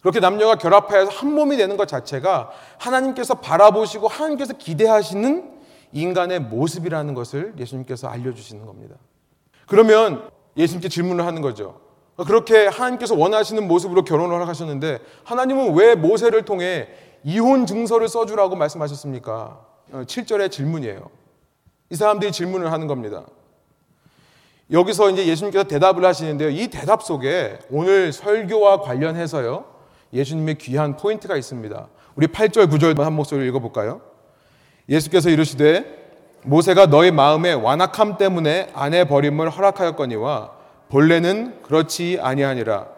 그렇게 0.00 0.20
남녀가 0.20 0.54
결합하여서 0.54 1.10
한 1.10 1.34
몸이 1.34 1.58
되는 1.58 1.76
것 1.76 1.86
자체가 1.86 2.50
하나님께서 2.78 3.34
바라보시고 3.34 4.08
하나님께서 4.08 4.54
기대하시는 4.54 5.59
인간의 5.92 6.40
모습이라는 6.40 7.14
것을 7.14 7.54
예수님께서 7.58 8.08
알려주시는 8.08 8.66
겁니다. 8.66 8.96
그러면 9.66 10.28
예수님께 10.56 10.88
질문을 10.88 11.24
하는 11.26 11.42
거죠. 11.42 11.80
그렇게 12.16 12.66
하나님께서 12.66 13.14
원하시는 13.14 13.66
모습으로 13.66 14.04
결혼을 14.04 14.46
하셨는데 14.46 14.98
하나님은 15.24 15.74
왜 15.74 15.94
모세를 15.94 16.44
통해 16.44 16.88
이혼 17.24 17.66
증서를 17.66 18.08
써주라고 18.08 18.56
말씀하셨습니까? 18.56 19.64
7절의 19.92 20.44
어, 20.46 20.48
질문이에요. 20.48 21.10
이 21.90 21.96
사람들이 21.96 22.32
질문을 22.32 22.72
하는 22.72 22.86
겁니다. 22.86 23.24
여기서 24.70 25.10
이제 25.10 25.26
예수님께서 25.26 25.64
대답을 25.64 26.04
하시는데요. 26.04 26.50
이 26.50 26.68
대답 26.68 27.02
속에 27.02 27.58
오늘 27.70 28.12
설교와 28.12 28.82
관련해서요. 28.82 29.64
예수님의 30.12 30.58
귀한 30.58 30.96
포인트가 30.96 31.36
있습니다. 31.36 31.88
우리 32.14 32.26
8절, 32.28 32.70
9절 32.70 32.98
한 32.98 33.12
목소리를 33.14 33.48
읽어볼까요? 33.48 34.00
예수께서 34.90 35.30
이르시되 35.30 35.98
모세가 36.42 36.86
너희 36.86 37.10
마음의 37.10 37.54
완악함 37.54 38.18
때문에 38.18 38.70
아내 38.74 39.04
버림을 39.04 39.48
허락하였거니와 39.48 40.50
본래는 40.88 41.62
그렇지 41.62 42.18
아니하니라. 42.20 42.88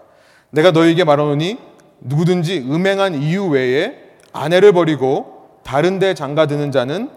내가 0.50 0.70
너희에게 0.70 1.04
말하노니 1.04 1.58
누구든지 2.00 2.60
음행한 2.60 3.14
이유 3.14 3.46
외에 3.48 3.94
아내를 4.32 4.72
버리고 4.72 5.58
다른 5.62 5.98
데 5.98 6.14
장가 6.14 6.46
드는 6.46 6.72
자는 6.72 7.10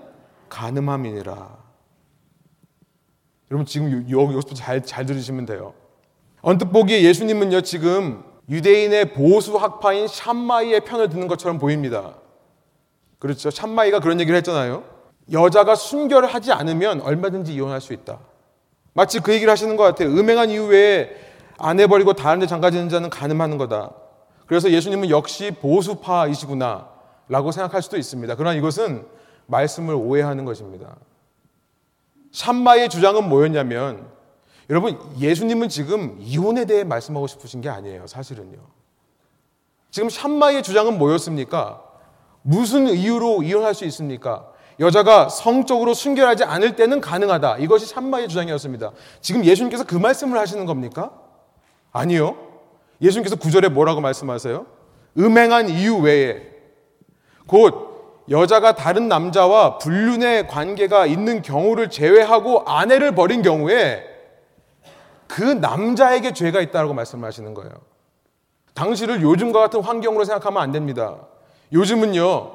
가늠함이니라. 0.50 1.66
여러분 3.52 3.66
지금 3.66 4.10
여기서부터 4.10 4.56
잘, 4.56 4.84
잘 4.84 5.06
들으시면 5.06 5.46
돼요. 5.46 5.74
언뜻 6.42 6.66
보기에 6.66 7.04
예수님은요 7.04 7.62
지금 7.62 8.24
유대인의 8.50 9.14
보수 9.14 9.56
학파인 9.56 10.08
샴마이의 10.08 10.82
편을 10.82 11.10
드는 11.10 11.28
것처럼 11.28 11.58
보입니다. 11.58 12.16
그렇죠. 13.26 13.50
샴마이가 13.50 14.02
그런 14.02 14.20
얘기를 14.20 14.38
했잖아요. 14.38 14.84
여자가 15.32 15.74
순결을 15.74 16.32
하지 16.32 16.52
않으면 16.52 17.02
얼마든지 17.02 17.56
이혼할 17.56 17.82
수 17.82 17.92
있다. 17.92 18.20
마치 18.94 19.20
그 19.20 19.34
얘기를 19.34 19.52
하시는 19.52 19.76
것 19.78 19.82
같아요. 19.82 20.10
음행한 20.10 20.52
이후에 20.52 21.16
아내 21.58 21.88
버리고 21.88 22.14
다른 22.14 22.40
데 22.40 22.46
장가지는 22.46 22.88
자는 22.90 23.10
가늠하는 23.10 23.58
거다. 23.58 23.94
그래서 24.46 24.70
예수님은 24.70 25.10
역시 25.10 25.50
보수파이시구나 25.60 26.88
라고 27.28 27.52
생각할 27.52 27.82
수도 27.82 27.98
있습니다. 27.98 28.36
그러나 28.36 28.56
이것은 28.56 29.08
말씀을 29.48 29.96
오해하는 29.96 30.46
것입니다. 30.46 30.96
샴마의 32.32 32.90
주장은 32.90 33.28
뭐였냐면 33.28 34.08
여러분 34.70 35.00
예수님은 35.18 35.70
지금 35.70 36.16
이혼에 36.20 36.66
대해 36.66 36.84
말씀하고 36.84 37.26
싶으신 37.26 37.62
게 37.62 37.70
아니에요. 37.70 38.06
사실은요. 38.06 38.60
지금 39.90 40.10
샴마의 40.12 40.62
주장은 40.62 41.00
뭐였습니까? 41.00 41.94
무슨 42.47 42.88
이유로 42.88 43.41
이혼할 43.41 43.73
수 43.73 43.86
있습니까? 43.86 44.45
여자가 44.79 45.29
성적으로 45.29 45.95
순결하지 45.95 46.43
않을 46.43 46.75
때는 46.75 47.01
가능하다. 47.01 47.58
이것이 47.58 47.88
샴마의 47.88 48.27
주장이었습니다. 48.27 48.91
지금 49.19 49.43
예수님께서 49.43 49.84
그 49.84 49.95
말씀을 49.95 50.38
하시는 50.38 50.63
겁니까? 50.67 51.12
아니요. 51.91 52.38
예수님께서 53.01 53.36
구절에 53.36 53.69
뭐라고 53.69 53.99
말씀하세요? 53.99 54.67
음행한 55.17 55.69
이유 55.69 55.97
외에 55.97 56.43
곧 57.47 58.23
여자가 58.29 58.75
다른 58.75 59.08
남자와 59.08 59.79
불륜의 59.79 60.47
관계가 60.47 61.08
있는 61.08 61.41
경우를 61.41 61.89
제외하고 61.89 62.65
아내를 62.65 63.15
버린 63.15 63.41
경우에 63.41 64.03
그 65.25 65.41
남자에게 65.41 66.34
죄가 66.34 66.62
있다고 66.62 66.93
말씀하시는 66.93 67.55
거예요. 67.55 67.71
당시를 68.75 69.23
요즘과 69.23 69.62
같은 69.62 69.81
환경으로 69.81 70.25
생각하면 70.25 70.62
안 70.62 70.71
됩니다. 70.71 71.17
요즘은요, 71.76 72.52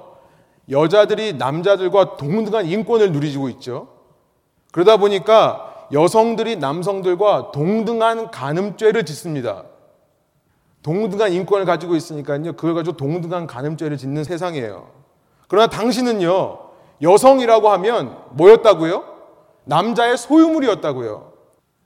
여자들이 0.70 1.34
남자들과 1.34 2.16
동등한 2.16 2.66
인권을 2.66 3.12
누리고 3.12 3.48
있죠. 3.50 3.88
그러다 4.72 4.96
보니까 4.96 5.88
여성들이 5.92 6.56
남성들과 6.56 7.50
동등한 7.52 8.30
간음죄를 8.30 9.04
짓습니다. 9.04 9.64
동등한 10.82 11.32
인권을 11.32 11.66
가지고 11.66 11.96
있으니까요, 11.96 12.54
그걸 12.54 12.74
가지고 12.74 12.96
동등한 12.96 13.46
간음죄를 13.46 13.98
짓는 13.98 14.24
세상이에요. 14.24 14.88
그러나 15.48 15.68
당신은요, 15.68 16.58
여성이라고 17.02 17.68
하면 17.70 18.16
뭐였다고요? 18.30 19.04
남자의 19.64 20.16
소유물이었다고요. 20.16 21.32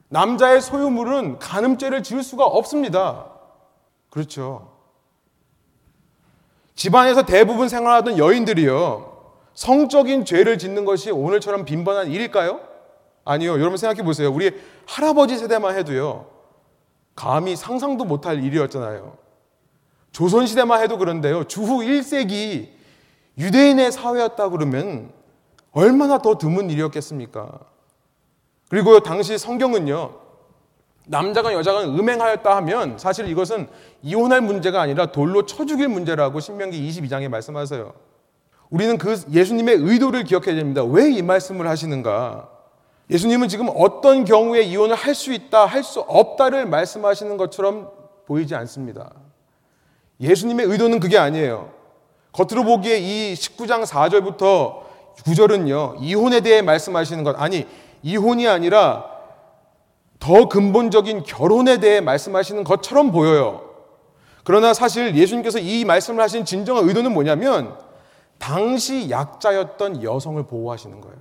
남자의 0.09 0.61
소유물은 0.61 1.39
간음죄를 1.41 2.05
지을 2.05 2.23
수가 2.23 2.45
없습니다. 2.45 3.27
그렇죠. 4.11 4.74
집안에서 6.75 7.25
대부분 7.25 7.69
생활하던 7.69 8.19
여인들이요, 8.19 9.13
성적인 9.55 10.25
죄를 10.25 10.59
짓는 10.59 10.85
것이 10.85 11.11
오늘처럼 11.11 11.65
빈번한 11.65 12.11
일일까요? 12.11 12.61
아니요. 13.25 13.53
여러분 13.53 13.77
생각해 13.77 14.03
보세요. 14.03 14.31
우리 14.33 14.53
할아버지 14.87 15.39
세대만 15.39 15.77
해도요, 15.77 16.27
감히 17.15 17.55
상상도 17.57 18.05
못할 18.05 18.43
일이었잖아요. 18.43 19.17
조선시대만 20.13 20.83
해도 20.83 20.99
그런데요, 20.99 21.45
주후 21.45 21.79
1세기 21.79 22.69
유대인의 23.39 23.93
사회였다 23.93 24.51
그러면 24.51 25.13
얼마나 25.73 26.19
더 26.19 26.39
드문 26.39 26.71
일이었겠습니까? 26.71 27.61
그리고 28.69 29.01
당시 29.01 29.39
성경은요, 29.39 30.24
남자가 31.07 31.53
여자가 31.53 31.83
음행하였다 31.85 32.57
하면 32.57 32.99
사실 32.99 33.29
이것은 33.29 33.69
이혼할 34.03 34.41
문제가 34.41 34.81
아니라 34.81 35.07
돌로 35.07 35.45
쳐 35.47 35.67
죽일 35.67 35.89
문제라고 35.89 36.41
신명기 36.41 36.89
22장에 36.89 37.29
말씀하세요. 37.29 37.93
우리는 38.71 38.97
그 38.99 39.21
예수님의 39.31 39.77
의도를 39.77 40.25
기억해야 40.25 40.55
됩니다. 40.55 40.83
왜 40.83 41.11
이 41.11 41.23
말씀을 41.23 41.69
하시는가? 41.69 42.49
예수님은 43.11 43.49
지금 43.49 43.69
어떤 43.75 44.25
경우에 44.25 44.63
이혼을 44.63 44.95
할 44.97 45.15
수 45.15 45.33
있다, 45.33 45.67
할 45.67 45.83
수 45.83 46.01
없다를 46.01 46.67
말씀하시는 46.67 47.37
것처럼 47.37 47.91
보이지 48.27 48.55
않습니다. 48.55 49.11
예수님의 50.21 50.67
의도는 50.67 51.01
그게 51.01 51.19
아니에요. 51.19 51.71
겉으로 52.33 52.65
보기에 52.65 52.99
이 52.99 53.35
19장 53.35 53.85
4절부터 53.85 54.83
9절은요, 55.19 55.97
이혼에 56.01 56.41
대해 56.41 56.63
말씀하시는 56.63 57.23
것, 57.23 57.41
아니, 57.41 57.67
이혼이 58.03 58.49
아니라 58.49 59.05
더 60.25 60.49
근본적인 60.49 61.25
결혼에 61.25 61.81
대해 61.81 62.01
말씀하시는 62.01 62.65
것처럼 62.65 63.13
보여요. 63.13 63.61
그러나 64.43 64.73
사실 64.73 65.15
예수님께서 65.15 65.59
이 65.59 65.85
말씀을 65.85 66.23
하신 66.23 66.47
진정한 66.47 66.89
의도는 66.89 67.13
뭐냐면, 67.13 67.77
당시 68.39 69.11
약자였던 69.11 70.03
여성을 70.03 70.43
보호하시는 70.45 70.99
거예요. 71.03 71.17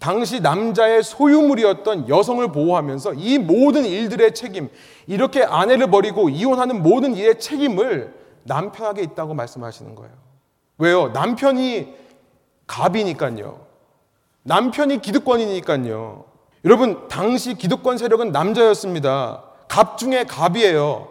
당시 0.00 0.40
남자의 0.40 1.04
소유물이었던 1.04 2.08
여성을 2.08 2.50
보호하면서 2.50 3.14
이 3.14 3.38
모든 3.38 3.84
일들의 3.84 4.34
책임, 4.34 4.68
이렇게 5.06 5.44
아내를 5.44 5.88
버리고 5.88 6.28
이혼하는 6.28 6.82
모든 6.82 7.14
일의 7.14 7.38
책임을 7.38 8.14
남편에게 8.42 9.00
있다고 9.00 9.34
말씀하시는 9.34 9.94
거예요. 9.94 10.12
왜요? 10.78 11.08
남편이 11.10 11.94
갑이니까요. 12.66 13.60
남편이 14.42 15.02
기득권이니까요. 15.02 16.24
여러분, 16.64 17.08
당시 17.08 17.54
기득권 17.54 17.98
세력은 17.98 18.32
남자였습니다. 18.32 19.44
갑 19.68 19.98
중에 19.98 20.24
갑이에요. 20.24 21.08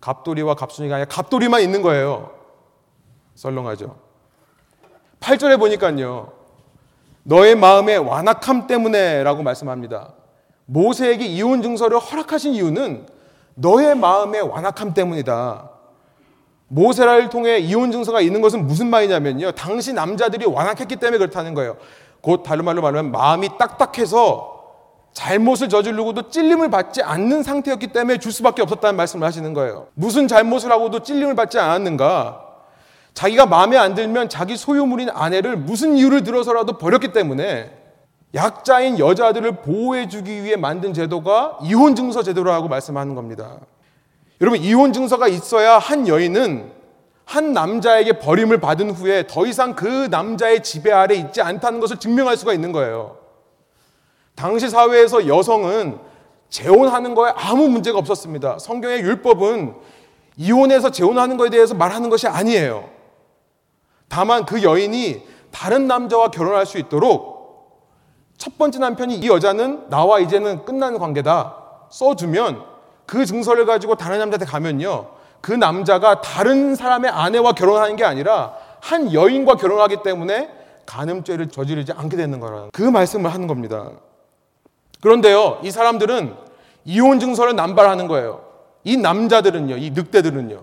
갑돌이와 0.00 0.54
갑순이가 0.54 0.96
아니라 0.96 1.08
갑돌이만 1.08 1.62
있는 1.62 1.82
거예요. 1.82 2.30
썰렁하죠. 3.34 3.96
8절에 5.20 5.58
보니까요. 5.58 6.32
너의 7.24 7.56
마음의 7.56 7.98
완악함 7.98 8.66
때문에 8.66 9.22
라고 9.22 9.42
말씀합니다. 9.42 10.14
모세에게 10.66 11.26
이혼 11.26 11.62
증서를 11.62 11.98
허락하신 11.98 12.54
이유는 12.54 13.06
너의 13.54 13.96
마음의 13.96 14.42
완악함 14.42 14.94
때문이다. 14.94 15.70
모세라를 16.68 17.30
통해 17.30 17.58
이혼 17.58 17.90
증서가 17.90 18.20
있는 18.20 18.40
것은 18.40 18.66
무슨 18.66 18.88
말이냐면요. 18.88 19.52
당시 19.52 19.92
남자들이 19.92 20.46
완악했기 20.46 20.96
때문에 20.96 21.18
그렇다는 21.18 21.54
거예요. 21.54 21.76
곧 22.20 22.42
다른 22.42 22.64
말로 22.64 22.82
말하면 22.82 23.12
마음이 23.12 23.50
딱딱해서 23.58 24.58
잘못을 25.12 25.68
저지르고도 25.68 26.28
찔림을 26.30 26.70
받지 26.70 27.02
않는 27.02 27.42
상태였기 27.42 27.88
때문에 27.88 28.18
줄 28.18 28.30
수밖에 28.30 28.62
없었다는 28.62 28.96
말씀을 28.96 29.26
하시는 29.26 29.52
거예요. 29.52 29.88
무슨 29.94 30.28
잘못을 30.28 30.70
하고도 30.70 31.00
찔림을 31.00 31.34
받지 31.34 31.58
않았는가? 31.58 32.44
자기가 33.14 33.46
마음에 33.46 33.76
안 33.76 33.94
들면 33.94 34.28
자기 34.28 34.56
소유물인 34.56 35.10
아내를 35.10 35.56
무슨 35.56 35.96
이유를 35.96 36.22
들어서라도 36.22 36.78
버렸기 36.78 37.12
때문에 37.12 37.70
약자인 38.34 38.98
여자들을 38.98 39.62
보호해주기 39.62 40.44
위해 40.44 40.54
만든 40.56 40.92
제도가 40.92 41.58
이혼 41.62 41.96
증서 41.96 42.22
제도라고 42.22 42.68
말씀하는 42.68 43.14
겁니다. 43.14 43.56
여러분 44.40 44.60
이혼 44.60 44.92
증서가 44.92 45.26
있어야 45.26 45.78
한 45.78 46.06
여인은 46.06 46.77
한 47.28 47.52
남자에게 47.52 48.20
버림을 48.20 48.58
받은 48.58 48.90
후에 48.90 49.26
더 49.26 49.44
이상 49.44 49.74
그 49.74 50.08
남자의 50.10 50.62
지배 50.62 50.90
아래 50.90 51.14
있지 51.14 51.42
않다는 51.42 51.78
것을 51.78 51.98
증명할 51.98 52.38
수가 52.38 52.54
있는 52.54 52.72
거예요. 52.72 53.18
당시 54.34 54.70
사회에서 54.70 55.28
여성은 55.28 55.98
재혼하는 56.48 57.14
거에 57.14 57.30
아무 57.36 57.68
문제가 57.68 57.98
없었습니다. 57.98 58.58
성경의 58.58 59.00
율법은 59.00 59.74
이혼해서 60.38 60.90
재혼하는 60.90 61.36
것에 61.36 61.50
대해서 61.50 61.74
말하는 61.74 62.08
것이 62.08 62.26
아니에요. 62.26 62.88
다만 64.08 64.46
그 64.46 64.62
여인이 64.62 65.22
다른 65.50 65.86
남자와 65.86 66.30
결혼할 66.30 66.64
수 66.64 66.78
있도록 66.78 67.82
첫 68.38 68.56
번째 68.56 68.78
남편이 68.78 69.16
이 69.18 69.28
여자는 69.28 69.90
나와 69.90 70.18
이제는 70.18 70.64
끝난 70.64 70.98
관계다 70.98 71.56
써주면 71.90 72.64
그 73.04 73.26
증서를 73.26 73.66
가지고 73.66 73.96
다른 73.96 74.18
남자한테 74.18 74.46
가면요. 74.46 75.17
그 75.40 75.52
남자가 75.52 76.20
다른 76.20 76.74
사람의 76.74 77.10
아내와 77.10 77.52
결혼하는 77.52 77.96
게 77.96 78.04
아니라 78.04 78.54
한 78.80 79.12
여인과 79.12 79.56
결혼하기 79.56 80.02
때문에 80.02 80.50
간음죄를 80.86 81.50
저지르지 81.50 81.92
않게 81.92 82.16
되는 82.16 82.40
거라는 82.40 82.70
그 82.72 82.82
말씀을 82.82 83.32
하는 83.32 83.46
겁니다. 83.46 83.90
그런데요, 85.00 85.60
이 85.62 85.70
사람들은 85.70 86.34
이혼 86.84 87.20
증서를 87.20 87.54
남발하는 87.54 88.08
거예요. 88.08 88.44
이 88.84 88.96
남자들은요, 88.96 89.76
이 89.76 89.90
늑대들은요. 89.90 90.62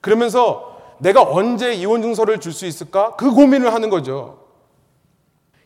그러면서 0.00 0.78
내가 0.98 1.22
언제 1.22 1.72
이혼 1.74 2.02
증서를 2.02 2.40
줄 2.40 2.52
수 2.52 2.66
있을까? 2.66 3.16
그 3.16 3.30
고민을 3.30 3.72
하는 3.72 3.90
거죠. 3.90 4.38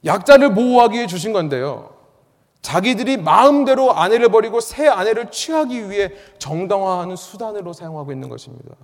약자를 0.05 0.55
보호하기 0.55 0.97
위해 0.97 1.07
주신 1.07 1.33
건데요. 1.33 1.94
자기들이 2.65 3.19
마음대로 3.19 3.93
아내를 3.93 4.31
버리고 4.31 4.59
새 4.59 4.89
아내를 4.89 5.31
취하기 5.31 5.91
위해 5.91 6.13
정당화하는 6.39 7.15
수단으로 7.15 7.75
사용하고 7.75 8.11
있는 8.11 8.31
것입니다. 8.31 8.75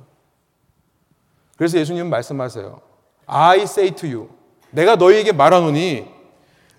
그래서 1.57 1.79
예수님은 1.79 2.11
말씀하세요. 2.11 2.79
I 3.25 3.61
say 3.63 3.93
to 3.93 4.09
you. 4.11 4.29
내가 4.71 4.97
너희에게 4.97 5.33
말하노니 5.33 6.07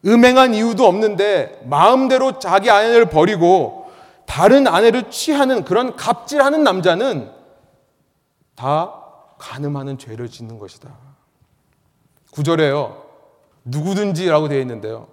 음행한 0.06 0.54
이유도 0.54 0.86
없는데 0.86 1.64
마음대로 1.66 2.38
자기 2.38 2.70
아내를 2.70 3.06
버리고 3.10 3.92
다른 4.28 4.68
아내를 4.68 5.10
취하는 5.10 5.64
그런 5.64 5.96
갑질하는 5.96 6.64
남자는 6.64 7.32
다 8.54 8.94
가늠하는 9.40 9.98
죄를 9.98 10.30
짓는 10.30 10.60
것이다. 10.60 10.96
구절에요. 12.30 13.04
누구든지라고 13.66 14.50
되어 14.50 14.60
있는데요. 14.60 15.08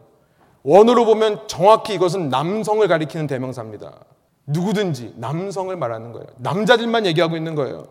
원어로 0.69 1.07
보면 1.07 1.49
정확히 1.49 1.95
이것은 1.95 2.29
남성을 2.29 2.87
가리키는 2.87 3.27
대명사입니다. 3.27 4.05
누구든지 4.45 5.15
남성을 5.17 5.75
말하는 5.75 6.13
거예요. 6.13 6.27
남자들만 6.37 7.07
얘기하고 7.07 7.39
있는 7.39 7.55
거예요. 7.55 7.87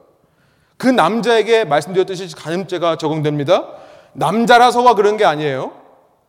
그 0.77 0.85
남자에게 0.85 1.65
말씀드렸듯이 1.65 2.35
간음죄가 2.35 2.97
적용됩니다. 2.97 3.67
남자라서가 4.13 4.93
그런 4.93 5.17
게 5.17 5.25
아니에요. 5.25 5.71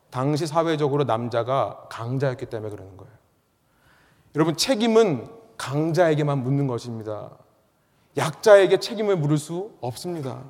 당시 0.08 0.46
사회적으로 0.46 1.04
남자가 1.04 1.84
강자였기 1.90 2.46
때문에 2.46 2.70
그러는 2.70 2.96
거예요. 2.96 3.12
여러분, 4.34 4.56
책임은 4.56 5.28
강자에게만 5.58 6.42
묻는 6.42 6.66
것입니다. 6.66 7.28
약자에게 8.16 8.78
책임을 8.78 9.16
물을 9.16 9.36
수 9.36 9.72
없습니다. 9.82 10.44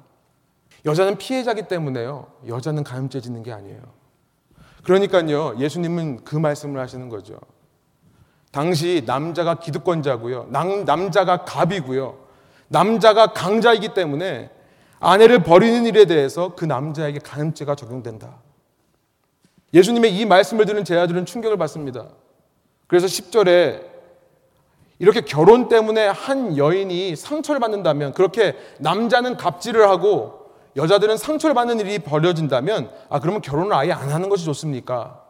여자는 0.87 1.19
피해자기 1.19 1.67
때문에요. 1.67 2.29
여자는 2.47 2.85
가늠죄 2.85 3.21
짓는 3.21 3.43
게 3.43 3.53
아니에요. 3.53 3.98
그러니까요, 4.89 5.55
예수님은 5.59 6.25
그 6.25 6.35
말씀을 6.35 6.81
하시는 6.81 7.11
거죠. 7.11 7.39
당시 8.51 9.03
남자가 9.05 9.57
기득권자고요. 9.57 10.47
남, 10.49 10.87
남자가 10.87 11.45
갑이고요. 11.45 12.17
남자가 12.69 13.35
강자이기 13.35 13.93
때문에 13.93 14.51
아내를 14.99 15.43
버리는 15.43 15.85
일에 15.85 16.07
대해서 16.07 16.55
그 16.55 16.65
남자에게 16.65 17.19
간음죄가 17.19 17.75
적용된다. 17.75 18.39
예수님의 19.75 20.17
이 20.17 20.25
말씀을 20.25 20.65
들은 20.65 20.87
제 20.87 20.97
아들은 20.97 21.27
충격을 21.27 21.59
받습니다. 21.59 22.09
그래서 22.87 23.07
10절에 23.07 23.83
이렇게 25.01 25.21
결혼 25.21 25.69
때문에 25.69 26.07
한 26.07 26.57
여인이 26.57 27.15
상처를 27.15 27.61
받는다면 27.61 28.15
그렇게 28.15 28.57
남자는 28.79 29.37
갑질을 29.37 29.87
하고 29.87 30.48
여자들은 30.77 31.17
상처를 31.17 31.55
받는 31.55 31.81
일이 31.81 31.99
벌어진다면 31.99 32.91
아 33.09 33.21
그러면 33.21 33.41
결혼을 33.41 33.73
아예 33.75 33.93
안 33.93 34.11
하는 34.11 34.29
것이 34.29 34.45
좋습니까? 34.45 35.23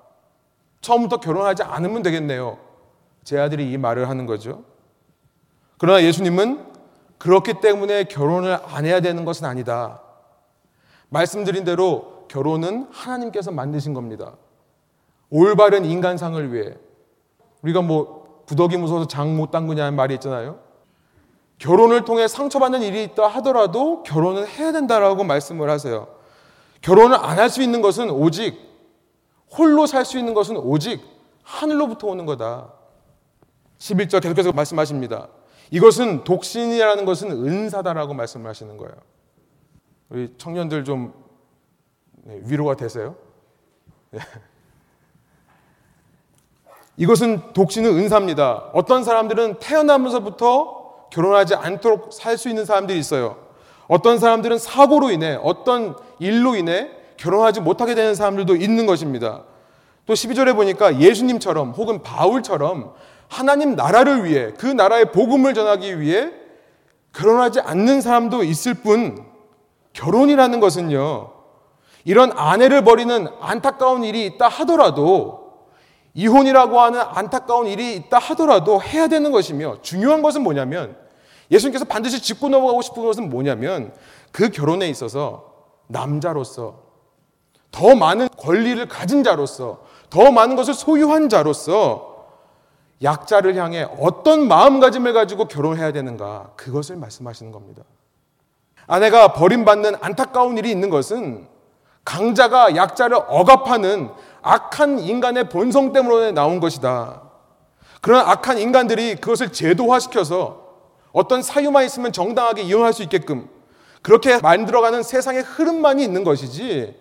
처음부터 0.81 1.19
결혼하지 1.19 1.63
않으면 1.63 2.03
되겠네요. 2.03 2.59
제 3.25 3.39
아들이 3.39 3.71
이 3.71 3.77
말을 3.79 4.09
하는 4.09 4.27
거죠. 4.27 4.65
그러나 5.79 6.03
예수님은 6.03 6.67
그렇기 7.19 7.61
때문에 7.61 8.05
결혼을 8.05 8.59
안 8.65 8.85
해야 8.85 9.01
되는 9.01 9.25
것은 9.25 9.47
아니다. 9.47 10.01
말씀드린 11.09 11.65
대로 11.65 12.27
결혼은 12.29 12.89
하나님께서 12.91 13.51
만드신 13.51 13.95
겁니다. 13.95 14.35
올바른 15.31 15.85
인간상을 15.85 16.53
위해 16.53 16.75
우리가 17.63 17.83
뭐 17.83 18.43
부덕이 18.47 18.77
무서워서 18.77 19.07
장 19.09 19.37
못 19.37 19.51
담그냐는 19.51 19.95
말이 19.95 20.15
있잖아요. 20.15 20.59
결혼을 21.59 22.05
통해 22.05 22.29
상처받는 22.29 22.83
일이 22.83 23.03
있다 23.05 23.27
하더라도 23.27 24.03
결혼은 24.05 24.47
해야 24.47 24.73
된다라고 24.73 25.25
말씀을 25.25 25.69
하세요. 25.71 26.07
결혼을 26.83 27.17
안 27.17 27.39
할 27.39 27.51
수 27.51 27.63
있는 27.63 27.83
것은 27.83 28.11
오직 28.11 28.57
홀로 29.57 29.87
살 29.87 30.05
수 30.05 30.19
있는 30.19 30.35
것은 30.35 30.57
오직 30.57 31.03
하늘로부터 31.43 32.07
오는 32.09 32.27
거다. 32.27 32.73
11절 33.79 34.23
계속해서 34.23 34.53
말씀하십니다. 34.53 35.29
이것은 35.71 36.25
독신이라는 36.25 37.05
것은 37.05 37.31
은사다라고 37.31 38.15
말씀을 38.15 38.49
하시는 38.49 38.77
거예요. 38.77 38.95
우리 40.11 40.33
청년들 40.39 40.85
좀 40.85 41.13
네, 42.25 42.41
위로가 42.45 42.77
되세요? 42.77 43.17
네. 44.11 44.21
이것은 46.97 47.53
독신은 47.53 47.91
은사입니다. 47.97 48.71
어떤 48.73 49.05
사람들은 49.05 49.59
태어나면서부터 49.61 50.78
결혼하지 51.11 51.55
않도록 51.55 52.13
살 52.13 52.37
수 52.39 52.49
있는 52.49 52.65
사람들이 52.65 52.99
있어요. 52.99 53.37
어떤 53.89 54.19
사람들은 54.19 54.59
사고로 54.59 55.11
인해 55.11 55.39
어떤 55.43 55.97
일로 56.19 56.55
인해 56.57 56.91
결혼하지 57.17 57.61
못하게 57.61 57.95
되는 57.95 58.15
사람들도 58.15 58.57
있는 58.57 58.87
것입니다. 58.87 59.45
또 60.07 60.15
12절에 60.15 60.55
보니까 60.55 61.01
예수님처럼 61.01 61.73
혹은 61.73 62.03
바울처럼 62.03 62.95
하나님 63.29 63.77
나라를 63.77 64.25
위해 64.25 64.53
그 64.59 64.67
나라의 64.67 65.13
복음을 65.13 65.53
전하기 65.55 66.01
위해 66.01 66.31
결혼하지 67.13 67.61
않는 67.61 68.01
사람도 68.01 68.45
있을 68.45 68.75
뿐 68.75 69.25
결혼이라는 69.93 70.61
것은요. 70.61 71.31
이런 72.05 72.33
아내를 72.35 72.85
버리는 72.85 73.27
안타까운 73.41 74.05
일이 74.05 74.25
있다 74.27 74.49
하더라도 74.49 75.48
이혼이라고 76.19 76.81
하는 76.81 77.01
안타까운 77.01 77.69
일이 77.69 77.95
있다 77.95 78.19
하더라도 78.19 78.83
해야 78.83 79.07
되는 79.07 79.31
것이며 79.31 79.79
중요한 79.83 80.21
것은 80.21 80.43
뭐냐면 80.43 80.97
예수님께서 81.49 81.85
반드시 81.85 82.21
짚고 82.21 82.49
넘어가고 82.49 82.83
싶은 82.83 83.05
것은 83.05 83.31
뭐냐면 83.31 83.93
그 84.33 84.51
결혼에 84.51 84.89
있어서 84.89 85.45
남자로서 85.87 86.83
더 87.71 87.95
많은 87.95 88.29
권리를 88.37 88.89
가진 88.89 89.23
자로서 89.23 89.85
더 90.11 90.33
많은 90.33 90.57
것을 90.57 90.75
소유한 90.75 91.29
자로서 91.29 92.27
약자를 93.01 93.55
향해 93.55 93.89
어떤 94.01 94.49
마음가짐을 94.49 95.13
가지고 95.13 95.45
결혼해야 95.45 95.93
되는가 95.93 96.51
그것을 96.57 96.97
말씀하시는 96.97 97.53
겁니다. 97.53 97.85
아내가 98.89 99.35
버림받는 99.35 99.95
안타까운 100.01 100.59
일이 100.59 100.69
있는 100.69 100.91
것은 100.91 101.47
강자가 102.05 102.75
약자를 102.75 103.19
억압하는 103.29 104.11
악한 104.43 105.01
인간의 105.01 105.49
본성 105.49 105.93
때문에 105.93 106.33
나온 106.33 106.61
것이다. 106.61 107.23
그런 108.01 108.27
악한 108.27 108.59
인간들이 108.59 109.17
그것을 109.17 109.53
제도화시켜서 109.53 110.69
어떤 111.13 111.43
사유만 111.43 111.85
있으면 111.85 112.13
정당하게 112.13 112.63
이용할 112.63 112.93
수 112.93 113.03
있게끔 113.03 113.49
그렇게 114.03 114.39
만들어가는 114.39 115.03
세상의 115.03 115.43
흐름만이 115.43 116.03
있는 116.05 116.23
것이지 116.25 116.97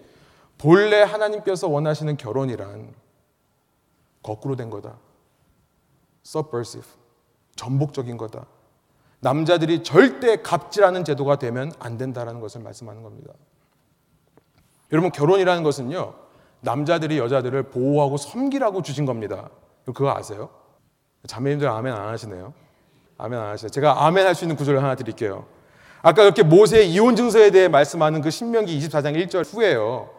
본래 0.57 1.03
하나님께서 1.03 1.67
원하시는 1.67 2.17
결혼이란 2.17 2.93
거꾸로 4.23 4.55
된 4.55 4.69
거다. 4.69 4.97
subversive. 6.25 6.89
전복적인 7.55 8.17
거다. 8.17 8.45
남자들이 9.19 9.83
절대 9.83 10.41
갑질하는 10.41 11.03
제도가 11.03 11.37
되면 11.37 11.71
안 11.79 11.97
된다라는 11.97 12.39
것을 12.39 12.61
말씀하는 12.61 13.03
겁니다. 13.03 13.33
여러분 14.91 15.11
결혼이라는 15.11 15.63
것은요. 15.63 16.13
남자들이 16.67 17.17
여자들을 17.17 17.63
보호하고 17.63 18.17
섬기라고 18.17 18.81
주신 18.81 19.05
겁니다. 19.05 19.49
그거 19.85 20.13
아세요? 20.13 20.49
자매님들 21.25 21.67
아멘 21.67 21.93
안 21.93 22.09
하시네요. 22.09 22.53
아멘 23.17 23.39
안 23.39 23.47
하시네요. 23.51 23.69
제가 23.69 24.05
아멘 24.05 24.25
할 24.27 24.35
수 24.35 24.43
있는 24.43 24.57
구절을 24.57 24.83
하나 24.83 24.95
드릴게요. 24.95 25.45
아까 26.01 26.23
이렇게 26.23 26.43
모세의 26.43 26.91
이혼 26.91 27.15
증서에 27.15 27.51
대해 27.51 27.69
말씀하는 27.69 28.21
그 28.21 28.29
신명기 28.29 28.77
24장 28.79 29.15
1절 29.15 29.45
후에요. 29.53 30.09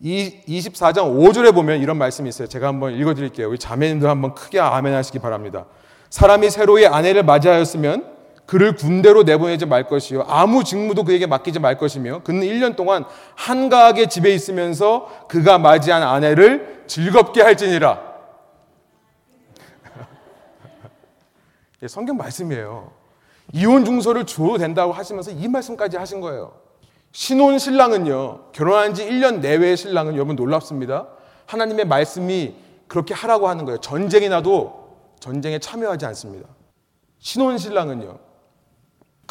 이 0.00 0.42
24장 0.46 1.16
5절에 1.16 1.54
보면 1.54 1.80
이런 1.80 1.96
말씀이 1.96 2.28
있어요. 2.28 2.48
제가 2.48 2.66
한번 2.68 2.92
읽어 2.92 3.14
드릴게요. 3.14 3.48
우리 3.48 3.58
자매님들 3.58 4.08
한번 4.08 4.34
크게 4.34 4.60
아멘 4.60 4.92
하시기 4.94 5.20
바랍니다. 5.20 5.64
사람이 6.10 6.50
새로의 6.50 6.86
아내를 6.86 7.22
맞이하였으면 7.22 8.11
그를 8.46 8.74
군대로 8.74 9.22
내보내지 9.22 9.66
말 9.66 9.86
것이요. 9.86 10.24
아무 10.28 10.64
직무도 10.64 11.04
그에게 11.04 11.26
맡기지 11.26 11.58
말 11.58 11.78
것이며 11.78 12.22
그는 12.22 12.42
1년 12.42 12.76
동안 12.76 13.04
한가하게 13.34 14.06
집에 14.06 14.34
있으면서 14.34 15.26
그가 15.28 15.58
맞이한 15.58 16.02
아내를 16.02 16.84
즐겁게 16.86 17.42
할지니라. 17.42 18.00
성경 21.88 22.16
말씀이에요. 22.16 22.92
이혼 23.52 23.84
중서를 23.84 24.24
줘도 24.26 24.58
된다고 24.58 24.92
하시면서 24.92 25.30
이 25.30 25.48
말씀까지 25.48 25.96
하신 25.96 26.20
거예요. 26.20 26.54
신혼 27.12 27.58
신랑은요, 27.58 28.52
결혼한 28.52 28.94
지 28.94 29.06
1년 29.06 29.40
내외의 29.40 29.76
신랑은 29.76 30.14
여러분 30.14 30.34
놀랍습니다. 30.34 31.08
하나님의 31.46 31.86
말씀이 31.86 32.54
그렇게 32.88 33.12
하라고 33.14 33.48
하는 33.48 33.64
거예요. 33.64 33.78
전쟁이 33.80 34.28
나도 34.28 34.96
전쟁에 35.20 35.58
참여하지 35.58 36.06
않습니다. 36.06 36.48
신혼 37.18 37.58
신랑은요. 37.58 38.31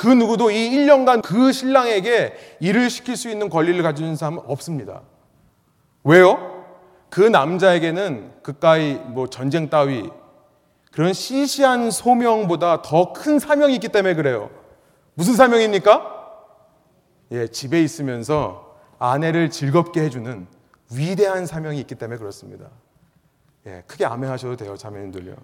그 0.02 0.08
누구도 0.08 0.50
이 0.50 0.72
1년간 0.72 1.22
그 1.22 1.52
신랑에게 1.52 2.34
일을 2.60 2.90
시킬 2.90 3.16
수 3.16 3.30
있는 3.30 3.50
권리를 3.50 3.84
가지는 3.84 4.16
사람은 4.16 4.42
없습니다. 4.48 5.04
왜요? 6.04 6.66
그 7.12 7.22
남자에게는 7.22 8.32
그까이 8.42 8.96
뭐 8.96 9.28
전쟁 9.28 9.70
따위 9.70 10.10
그런 10.92 11.14
시시한 11.14 11.92
소명보다 11.92 12.82
더 12.82 13.14
큰 13.14 13.38
사명이 13.38 13.76
있기 13.76 13.90
때문에 13.90 14.16
그래요. 14.16 14.50
무슨 15.14 15.36
사명입니까? 15.36 16.20
예, 17.34 17.48
집에 17.50 17.80
있으면서 17.84 18.76
아내를 18.98 19.52
즐겁게 19.52 20.02
해주는 20.02 20.48
위대한 20.96 21.46
사명이 21.46 21.80
있기 21.82 21.94
때문에 21.94 22.18
그렇습니다. 22.18 22.66
예, 23.68 23.84
크게 23.86 24.06
아멘하셔도 24.06 24.56
돼요, 24.56 24.76
자매님들요. 24.76 25.36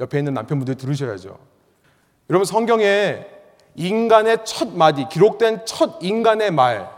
옆에 0.00 0.18
있는 0.18 0.34
남편분들 0.34 0.74
들으셔야죠. 0.74 1.38
여러분 2.30 2.44
성경에 2.44 3.38
인간의 3.74 4.38
첫 4.44 4.74
마디, 4.74 5.08
기록된 5.08 5.64
첫 5.64 5.98
인간의 6.00 6.50
말, 6.50 6.90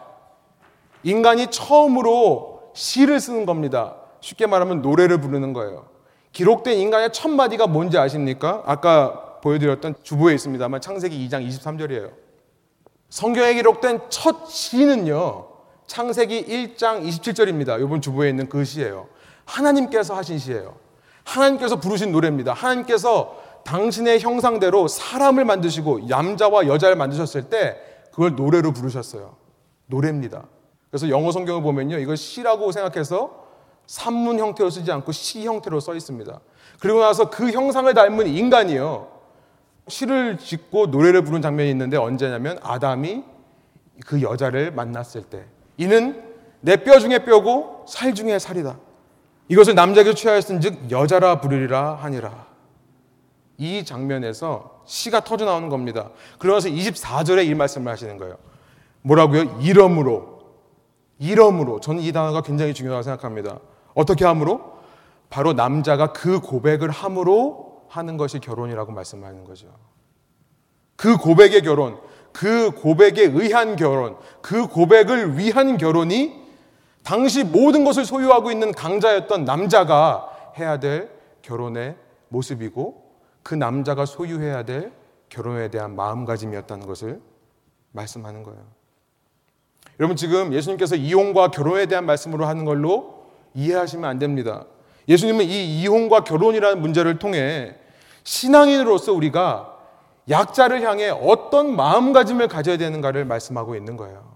인간이 1.03 1.49
처음으로 1.49 2.71
시를 2.75 3.21
쓰는 3.21 3.47
겁니다. 3.47 3.97
쉽게 4.21 4.47
말하면 4.47 4.83
노래를 4.83 5.21
부르는 5.21 5.53
거예요. 5.53 5.87
기록된 6.33 6.79
인간의 6.79 7.13
첫 7.13 7.29
마디가 7.29 7.67
뭔지 7.67 7.99
아십니까? 7.99 8.63
아까 8.67 9.39
보여드렸던 9.43 9.97
주보에 10.03 10.35
있습니다만 10.35 10.81
창세기 10.81 11.29
2장 11.29 11.47
23절이에요. 11.47 12.11
성경에 13.11 13.55
기록된 13.55 14.01
첫 14.09 14.49
시는요. 14.49 15.49
창세기 15.87 16.47
1장 16.47 17.07
27절입니다. 17.07 17.83
이번 17.83 18.01
주보에 18.01 18.31
있는 18.31 18.49
그 18.49 18.65
시예요. 18.65 19.09
하나님께서 19.45 20.15
하신 20.15 20.39
시예요. 20.39 20.77
하나님께서 21.25 21.77
부르신 21.77 22.13
노래입니다. 22.13 22.55
하나님께서 22.55 23.37
당신의 23.65 24.21
형상대로 24.21 24.89
사람을 24.89 25.45
만드시고 25.45 26.01
남자와 26.09 26.67
여자를 26.67 26.97
만드셨을 26.97 27.45
때 27.49 27.77
그걸 28.11 28.35
노래로 28.37 28.73
부르셨어요. 28.73 29.37
노래입니다. 29.87 30.45
그래서 30.91 31.09
영어 31.09 31.33
성경을 31.33 31.63
보면요. 31.63 31.99
이걸 31.99 32.17
시라고 32.17 32.73
생각해서 32.73 33.43
산문 33.87 34.39
형태로 34.39 34.71
쓰지 34.71 34.93
않고 34.93 35.13
시 35.13 35.47
형태로 35.47 35.81
써 35.81 35.95
있습니다. 35.95 36.41
그리고 36.81 37.01
나서 37.01 37.31
그 37.31 37.51
형상을 37.51 37.93
닮은 37.93 38.27
인간이요. 38.27 39.09
시를 39.89 40.39
짓고 40.39 40.87
노래를 40.87 41.25
부른 41.25 41.43
장면이 41.43 41.71
있는데 41.71 41.97
언제냐면 41.97 42.59
아담이 42.63 43.25
그 44.07 44.23
여자를 44.23 44.71
만났을 44.73 45.23
때 45.23 45.45
이는 45.77 46.23
내 46.61 46.77
뼈 46.77 46.99
중에 46.99 47.25
뼈고 47.25 47.87
살 47.89 48.15
중에 48.15 48.39
살이다. 48.39 48.79
이것을 49.49 49.75
남자에게 49.75 50.15
취하였은즉 50.15 50.91
여자라 50.91 51.41
부르리라 51.41 51.95
하니라. 51.97 52.47
이 53.59 53.85
장면에서 53.85 54.83
시가 54.85 55.21
터져 55.21 55.45
나오는 55.45 55.69
겁니다. 55.69 56.11
그러면서 56.39 56.69
24절에 56.69 57.47
이 57.47 57.55
말씀을 57.55 57.91
하시는 57.93 58.17
거예요. 58.19 58.37
뭐라고요? 59.03 59.61
이러므로. 59.61 60.41
이러므로. 61.19 61.81
저는 61.81 62.03
이 62.03 62.13
단어가 62.13 62.43
굉장히 62.43 62.75
중요하다고 62.75 63.03
생각합니다. 63.03 63.59
어떻게 63.95 64.25
함으로? 64.25 64.73
바로 65.31 65.53
남자가 65.53 66.13
그 66.13 66.41
고백을 66.41 66.91
함으로 66.91 67.83
하는 67.89 68.17
것이 68.17 68.39
결혼이라고 68.39 68.93
말씀하는 68.93 69.45
거죠. 69.45 69.69
그 70.97 71.17
고백의 71.17 71.63
결혼, 71.63 71.99
그 72.33 72.71
고백에 72.71 73.31
의한 73.33 73.77
결혼, 73.77 74.17
그 74.41 74.67
고백을 74.67 75.39
위한 75.39 75.77
결혼이 75.77 76.43
당시 77.03 77.45
모든 77.45 77.85
것을 77.85 78.05
소유하고 78.05 78.51
있는 78.51 78.73
강자였던 78.73 79.45
남자가 79.45 80.29
해야 80.59 80.79
될 80.79 81.11
결혼의 81.43 81.97
모습이고 82.29 83.02
그 83.43 83.55
남자가 83.55 84.07
소유해야 84.07 84.65
될 84.65 84.93
결혼에 85.29 85.69
대한 85.69 85.97
마음가짐이었다는 85.97 86.87
것을 86.87 87.21
말씀하는 87.93 88.43
거예요. 88.43 88.61
여러분 90.01 90.17
지금 90.17 90.53
예수님께서 90.53 90.97
이혼과 90.97 91.49
결혼에 91.49 91.87
대한 91.87 92.07
말씀으로 92.07 92.47
하는 92.47 92.65
걸로 92.65 93.27
이해하시면 93.55 94.09
안 94.09 94.19
됩니다. 94.19 94.65
예수님은 95.09 95.45
이 95.45 95.81
이혼과 95.81 96.25
결혼이라는 96.25 96.81
문제를 96.81 97.19
통해 97.19 97.77
신앙인으로서 98.25 99.13
우리가 99.13 99.79
약자를 100.31 100.83
향해 100.83 101.11
어떤 101.11 101.75
마음가짐을 101.75 102.49
가져야 102.49 102.77
되는가를 102.77 103.25
말씀하고 103.25 103.75
있는 103.75 103.97
거예요. 103.97 104.33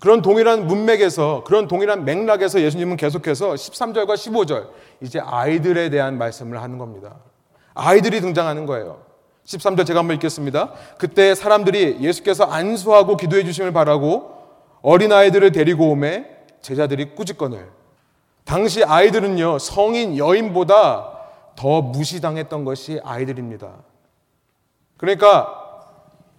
그런 0.00 0.20
동일한 0.20 0.66
문맥에서 0.66 1.44
그런 1.46 1.68
동일한 1.68 2.04
맥락에서 2.04 2.60
예수님은 2.60 2.96
계속해서 2.96 3.54
13절과 3.54 4.14
15절 4.14 4.68
이제 5.00 5.20
아이들에 5.20 5.88
대한 5.88 6.18
말씀을 6.18 6.60
하는 6.60 6.78
겁니다. 6.78 7.16
아이들이 7.74 8.20
등장하는 8.20 8.66
거예요. 8.66 9.02
13절 9.44 9.86
제가 9.86 10.00
한번 10.00 10.14
읽겠습니다. 10.16 10.72
그때 10.98 11.34
사람들이 11.34 11.98
예수께서 12.00 12.44
안수하고 12.44 13.16
기도해 13.16 13.44
주심을 13.44 13.72
바라고 13.72 14.32
어린아이들을 14.82 15.52
데리고 15.52 15.90
오매 15.90 16.26
제자들이 16.62 17.14
꾸짖거늘. 17.14 17.68
당시 18.44 18.84
아이들은요, 18.84 19.58
성인 19.58 20.16
여인보다 20.18 21.10
더 21.56 21.82
무시당했던 21.82 22.64
것이 22.64 23.00
아이들입니다. 23.04 23.70
그러니까 24.96 25.60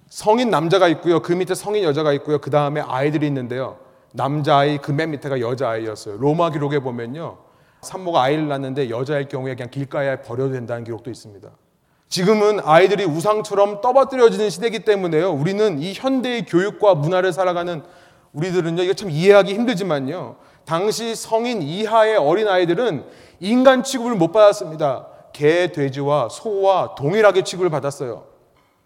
성인 0.09 0.49
남자가 0.49 0.87
있고요. 0.89 1.21
그 1.21 1.33
밑에 1.33 1.55
성인 1.55 1.83
여자가 1.83 2.13
있고요. 2.13 2.39
그 2.39 2.49
다음에 2.49 2.81
아이들이 2.81 3.27
있는데요. 3.27 3.77
남자아이, 4.13 4.77
그 4.77 4.91
맨 4.91 5.11
밑에가 5.11 5.39
여자아이였어요. 5.41 6.17
로마 6.17 6.49
기록에 6.49 6.79
보면요. 6.79 7.37
산모가 7.81 8.21
아이를 8.21 8.47
낳는데 8.47 8.89
여자일 8.89 9.27
경우에 9.27 9.55
그냥 9.55 9.69
길가에 9.69 10.21
버려도 10.21 10.53
된다는 10.53 10.83
기록도 10.83 11.11
있습니다. 11.11 11.49
지금은 12.09 12.59
아이들이 12.63 13.03
우상처럼 13.05 13.81
떠받들여지는 13.81 14.49
시대이기 14.49 14.79
때문에요. 14.85 15.31
우리는 15.31 15.81
이 15.81 15.93
현대의 15.93 16.45
교육과 16.45 16.95
문화를 16.95 17.33
살아가는 17.33 17.83
우리들은요, 18.33 18.83
이거 18.83 18.93
참 18.93 19.09
이해하기 19.09 19.53
힘들지만요. 19.53 20.35
당시 20.65 21.15
성인 21.15 21.61
이하의 21.61 22.17
어린 22.17 22.47
아이들은 22.47 23.05
인간 23.39 23.83
취급을 23.83 24.15
못 24.15 24.31
받았습니다. 24.31 25.07
개, 25.33 25.71
돼지와 25.71 26.29
소와 26.29 26.95
동일하게 26.95 27.43
취급을 27.43 27.69
받았어요. 27.69 28.25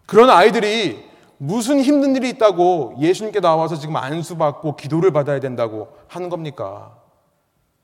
그런 0.06 0.28
아이들이 0.30 1.04
무슨 1.38 1.80
힘든 1.80 2.16
일이 2.16 2.28
있다고 2.30 2.96
예수님께 3.00 3.40
나와서 3.40 3.76
지금 3.76 3.96
안수받고 3.96 4.76
기도를 4.76 5.12
받아야 5.12 5.40
된다고 5.40 5.88
하는 6.08 6.28
겁니까? 6.28 6.99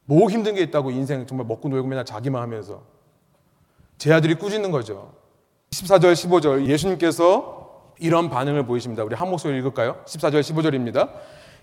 뭐 0.07 0.31
힘든 0.31 0.55
게 0.55 0.62
있다고 0.62 0.90
인생 0.90 1.27
정말 1.27 1.47
먹고 1.47 1.69
놀고 1.69 1.87
맨날 1.87 2.05
자기만 2.05 2.40
하면서 2.40 2.83
제 3.99 4.12
아들이 4.12 4.35
꾸짖는 4.35 4.71
거죠. 4.71 5.12
14절, 5.71 6.12
15절 6.12 6.66
예수님께서 6.66 7.92
이런 7.99 8.31
반응을 8.31 8.66
보이십니다. 8.66 9.03
우리 9.05 9.14
한 9.14 9.29
목소리 9.29 9.59
읽을까요? 9.59 9.97
14절, 10.07 10.40
15절입니다. 10.40 11.11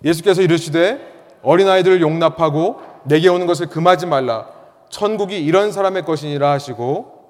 예수께서 0.04 0.42
이르시되 0.42 1.00
어린아이들을 1.42 2.02
용납하고 2.02 2.82
내게 3.06 3.30
오는 3.30 3.48
것을 3.48 3.68
금하지 3.68 4.08
말라. 4.08 4.50
천국이 4.90 5.44
이런 5.44 5.72
사람의 5.72 6.04
것이니라 6.06 6.52
하시고 6.52 7.24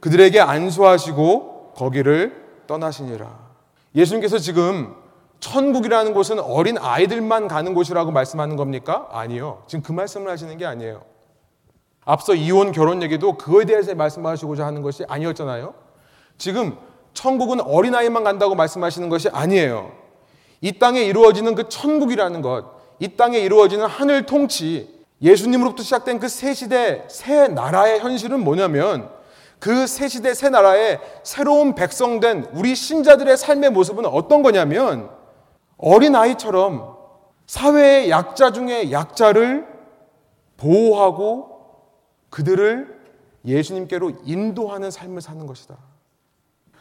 그들에게 0.00 0.40
안수하시고 0.40 1.72
거기를 1.74 2.44
떠나시니라. 2.66 3.50
예수님께서 3.94 4.38
지금 4.38 4.94
천국이라는 5.40 6.12
곳은 6.14 6.38
어린 6.40 6.76
아이들만 6.78 7.48
가는 7.48 7.74
곳이라고 7.74 8.10
말씀하는 8.10 8.56
겁니까? 8.56 9.08
아니요. 9.10 9.62
지금 9.66 9.82
그 9.82 9.92
말씀을 9.92 10.30
하시는 10.30 10.56
게 10.58 10.66
아니에요. 10.66 11.02
앞서 12.04 12.34
이혼 12.34 12.72
결혼 12.72 13.02
얘기도 13.02 13.36
그거에 13.36 13.64
대해서 13.64 13.94
말씀하시고자 13.94 14.64
하는 14.66 14.82
것이 14.82 15.04
아니었잖아요. 15.08 15.74
지금 16.38 16.76
천국은 17.14 17.60
어린 17.60 17.94
아이만 17.94 18.24
간다고 18.24 18.54
말씀하시는 18.54 19.08
것이 19.08 19.28
아니에요. 19.30 19.92
이 20.60 20.78
땅에 20.78 21.02
이루어지는 21.02 21.54
그 21.54 21.68
천국이라는 21.68 22.42
것, 22.42 22.66
이 22.98 23.16
땅에 23.16 23.38
이루어지는 23.38 23.86
하늘 23.86 24.26
통치, 24.26 25.00
예수님으로부터 25.22 25.82
시작된 25.82 26.18
그 26.18 26.28
새 26.28 26.52
시대, 26.54 27.04
새 27.08 27.48
나라의 27.48 28.00
현실은 28.00 28.44
뭐냐면 28.44 29.10
그 29.58 29.86
새 29.86 30.08
시대, 30.08 30.32
새 30.34 30.48
나라의 30.50 31.00
새로운 31.22 31.74
백성된 31.74 32.50
우리 32.52 32.74
신자들의 32.74 33.36
삶의 33.36 33.70
모습은 33.70 34.06
어떤 34.06 34.42
거냐면 34.42 35.10
어린아이처럼 35.80 36.96
사회의 37.46 38.10
약자 38.10 38.52
중에 38.52 38.92
약자를 38.92 39.66
보호하고 40.56 41.60
그들을 42.30 43.00
예수님께로 43.44 44.12
인도하는 44.24 44.90
삶을 44.90 45.20
사는 45.20 45.46
것이다. 45.46 45.76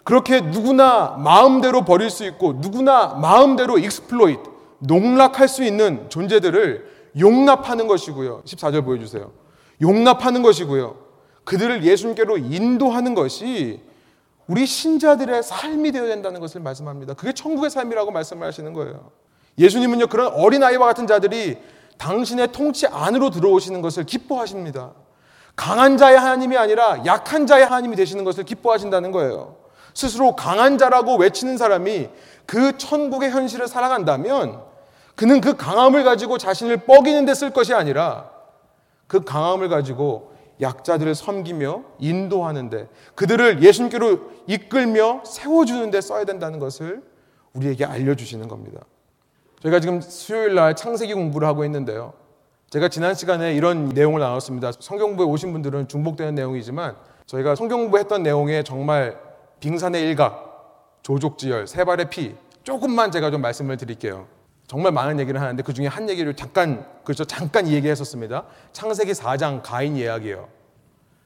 그렇게 0.03 0.41
누구나 0.41 1.17
마음대로 1.17 1.85
버릴 1.85 2.09
수 2.09 2.25
있고 2.25 2.53
누구나 2.53 3.15
마음대로 3.15 3.77
exploit, 3.77 4.49
농락할 4.79 5.47
수 5.47 5.63
있는 5.63 6.09
존재들을 6.09 7.11
용납하는 7.19 7.87
것이고요. 7.87 8.43
14절 8.43 8.85
보여주세요. 8.85 9.31
용납하는 9.81 10.41
것이고요. 10.41 10.97
그들을 11.43 11.83
예수님께로 11.83 12.37
인도하는 12.37 13.15
것이 13.15 13.81
우리 14.49 14.65
신자들의 14.65 15.43
삶이 15.43 15.91
되어야 15.91 16.07
된다는 16.07 16.39
것을 16.41 16.59
말씀합니다. 16.61 17.13
그게 17.13 17.31
천국의 17.33 17.69
삶이라고 17.69 18.09
말씀을 18.09 18.47
하시는 18.47 18.73
거예요. 18.73 19.11
예수님은요, 19.59 20.07
그런 20.07 20.33
어린아이와 20.33 20.87
같은 20.87 21.05
자들이 21.05 21.59
당신의 21.99 22.51
통치 22.51 22.87
안으로 22.87 23.29
들어오시는 23.29 23.81
것을 23.83 24.05
기뻐하십니다. 24.05 24.93
강한 25.55 25.97
자의 25.97 26.17
하나님이 26.17 26.57
아니라 26.57 27.05
약한 27.05 27.45
자의 27.45 27.63
하나님이 27.63 27.95
되시는 27.95 28.23
것을 28.23 28.43
기뻐하신다는 28.43 29.11
거예요. 29.11 29.55
스스로 29.93 30.35
강한 30.35 30.79
자라고 30.79 31.17
외치는 31.17 31.57
사람이 31.57 32.09
그 32.47 32.75
천국의 32.77 33.29
현실을 33.29 33.67
살아간다면 33.67 34.61
그는 35.15 35.41
그 35.41 35.57
강함을 35.57 36.03
가지고 36.03 36.39
자신을 36.39 36.77
뻐기는 36.85 37.25
데 37.25 37.33
쓸 37.35 37.51
것이 37.51 37.75
아니라 37.75 38.31
그 39.05 39.23
강함을 39.23 39.69
가지고 39.69 40.33
약자들을 40.61 41.15
섬기며 41.15 41.83
인도하는데 41.99 42.87
그들을 43.15 43.63
예수님께로 43.63 44.19
이끌며 44.47 45.23
세워주는데 45.25 46.01
써야 46.01 46.25
된다는 46.25 46.59
것을 46.59 47.01
우리에게 47.53 47.85
알려주시는 47.85 48.47
겁니다. 48.47 48.81
저희가 49.61 49.79
지금 49.79 50.01
수요일 50.01 50.55
날 50.55 50.75
창세기 50.75 51.13
공부를 51.13 51.47
하고 51.47 51.65
있는데요. 51.65 52.13
제가 52.69 52.87
지난 52.89 53.15
시간에 53.15 53.55
이런 53.55 53.89
내용을 53.89 54.19
나눴습니다. 54.19 54.71
성경부에 54.79 55.25
오신 55.25 55.51
분들은 55.53 55.87
중복되는 55.87 56.35
내용이지만 56.35 56.95
저희가 57.25 57.55
성경부 57.55 57.97
했던 57.97 58.23
내용에 58.23 58.63
정말 58.63 59.19
빙산의 59.59 60.03
일각, 60.03 60.99
조족지열, 61.01 61.67
세 61.67 61.83
발의 61.83 62.09
피 62.09 62.35
조금만 62.63 63.11
제가 63.11 63.31
좀 63.31 63.41
말씀을 63.41 63.77
드릴게요. 63.77 64.27
정말 64.69 64.91
많은 64.91 65.19
얘기를 65.19 65.41
하는데 65.41 65.63
그 65.63 65.73
중에 65.73 65.87
한 65.87 66.07
얘기를 66.09 66.35
잠깐 66.35 66.85
그렇죠 67.03 67.25
잠깐 67.25 67.67
얘기했었습니다. 67.67 68.43
창세기 68.71 69.13
4장 69.13 69.61
가인 69.63 69.97
이야기예요. 69.97 70.47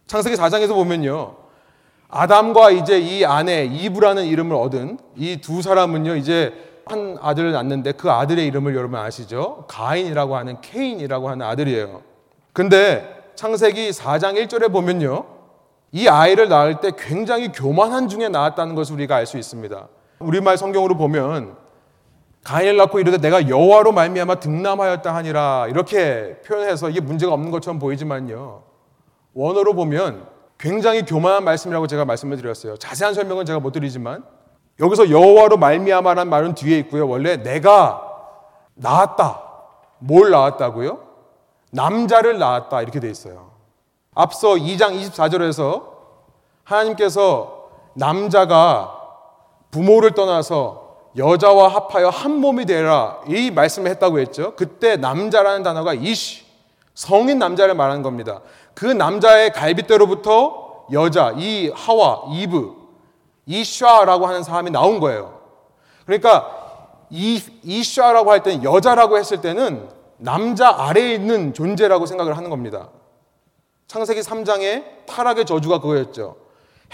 창세기 0.08 0.38
4장에서 0.38 0.70
보면요. 0.70 1.36
아담과 2.08 2.72
이제 2.72 3.00
이 3.00 3.26
아내 3.26 3.66
이브라는 3.66 4.24
이름을 4.26 4.56
얻은 4.56 4.98
이 5.18 5.41
두 5.41 5.62
사람은요. 5.62 6.16
이제 6.16 6.54
한 6.86 7.18
아들을 7.22 7.52
낳는데 7.52 7.91
그 7.94 8.10
아들의 8.10 8.46
이름을 8.48 8.76
여러분 8.76 8.98
아시죠? 8.98 9.66
가인이라고 9.68 10.38
하는 10.38 10.62
케인이라고 10.62 11.30
하는 11.30 11.46
아들이에요. 11.46 12.02
근데 12.54 13.32
창세기 13.36 13.89
4장 13.89 14.41
1절에 14.41 14.72
보면요. 14.72 15.26
이 15.91 16.08
아이를 16.08 16.48
낳을 16.48 16.80
때 16.80 16.91
굉장히 16.98 17.52
교만한 17.52 18.08
중에 18.08 18.30
낳았다는 18.30 18.74
것을 18.76 18.96
우리가 18.96 19.18
알 19.18 19.26
수 19.26 19.38
있습니다. 19.38 19.88
우리말 20.20 20.58
성경으로 20.58 20.96
보면 20.96 21.58
가인을 22.44 22.78
낳고 22.78 23.00
이르되 23.00 23.18
내가 23.18 23.48
여호와로 23.48 23.94
말미암아 23.94 24.36
등남하였다 24.36 25.16
하니라 25.16 25.68
이렇게 25.70 26.41
표현해서 26.46 26.89
이게 26.89 27.00
문제가 27.00 27.34
없는 27.34 27.52
것처럼 27.52 27.80
보이지만요. 27.80 28.64
원어로 29.34 29.74
보면 29.74 30.28
굉장히 30.58 31.06
교만한 31.06 31.44
말씀이라고 31.44 31.88
제가 31.88 32.06
말씀을 32.06 32.38
드렸어요. 32.38 32.78
자세한 32.78 33.14
설명은 33.14 33.46
제가 33.46 33.60
못 33.60 33.72
드리지만 33.72 34.24
여기서 34.80 35.10
여호와로 35.10 35.58
말미암아라는 35.58 36.30
말은 36.30 36.56
뒤에 36.56 36.78
있고요. 36.80 37.08
원래 37.08 37.38
내가 37.38 38.02
낳았다. 38.76 39.41
뭘 40.00 40.32
낳았다고요? 40.32 41.00
남자를 41.72 42.39
낳았다 42.39 42.82
이렇게 42.82 43.00
돼 43.00 43.10
있어요. 43.10 43.52
앞서 44.14 44.50
2장 44.50 45.00
24절에서 45.00 45.94
하나님께서 46.64 47.70
남자가 47.94 49.00
부모를 49.72 50.12
떠나서 50.12 50.83
여자와 51.18 51.68
합하여 51.68 52.09
한 52.09 52.39
몸이 52.39 52.66
되라 52.66 53.20
이 53.28 53.51
말씀을 53.51 53.91
했다고 53.91 54.20
했죠. 54.20 54.55
그때 54.55 54.95
남자라는 54.97 55.64
단어가 55.64 55.93
이시 55.93 56.43
성인 56.95 57.39
남자를 57.39 57.76
말하는 57.76 58.01
겁니다. 58.01 58.41
그 58.74 58.86
남자의 58.86 59.51
갈빗대로부터 59.51 60.88
여자 60.91 61.34
이 61.38 61.72
하와 61.74 62.24
이브 62.32 62.76
이샤라고 63.45 64.26
하는 64.28 64.43
사람이 64.43 64.72
나온 64.72 64.99
거예요. 64.99 65.39
그러니까 66.05 66.49
이 67.09 67.41
이샤라고 67.64 68.32
할 68.32 68.41
때는 68.41 68.64
여자라고 68.64 69.18
했을 69.18 69.41
때는 69.41 69.89
남자 70.18 70.70
아래에 70.70 71.14
있는 71.14 71.53
존재라고 71.53 72.05
생각을 72.05 72.38
하는 72.38 72.49
겁니다. 72.49 72.89
창세기 73.88 74.22
3장의 74.22 75.05
타락의 75.05 75.45
저주가 75.45 75.80
그거였죠. 75.80 76.38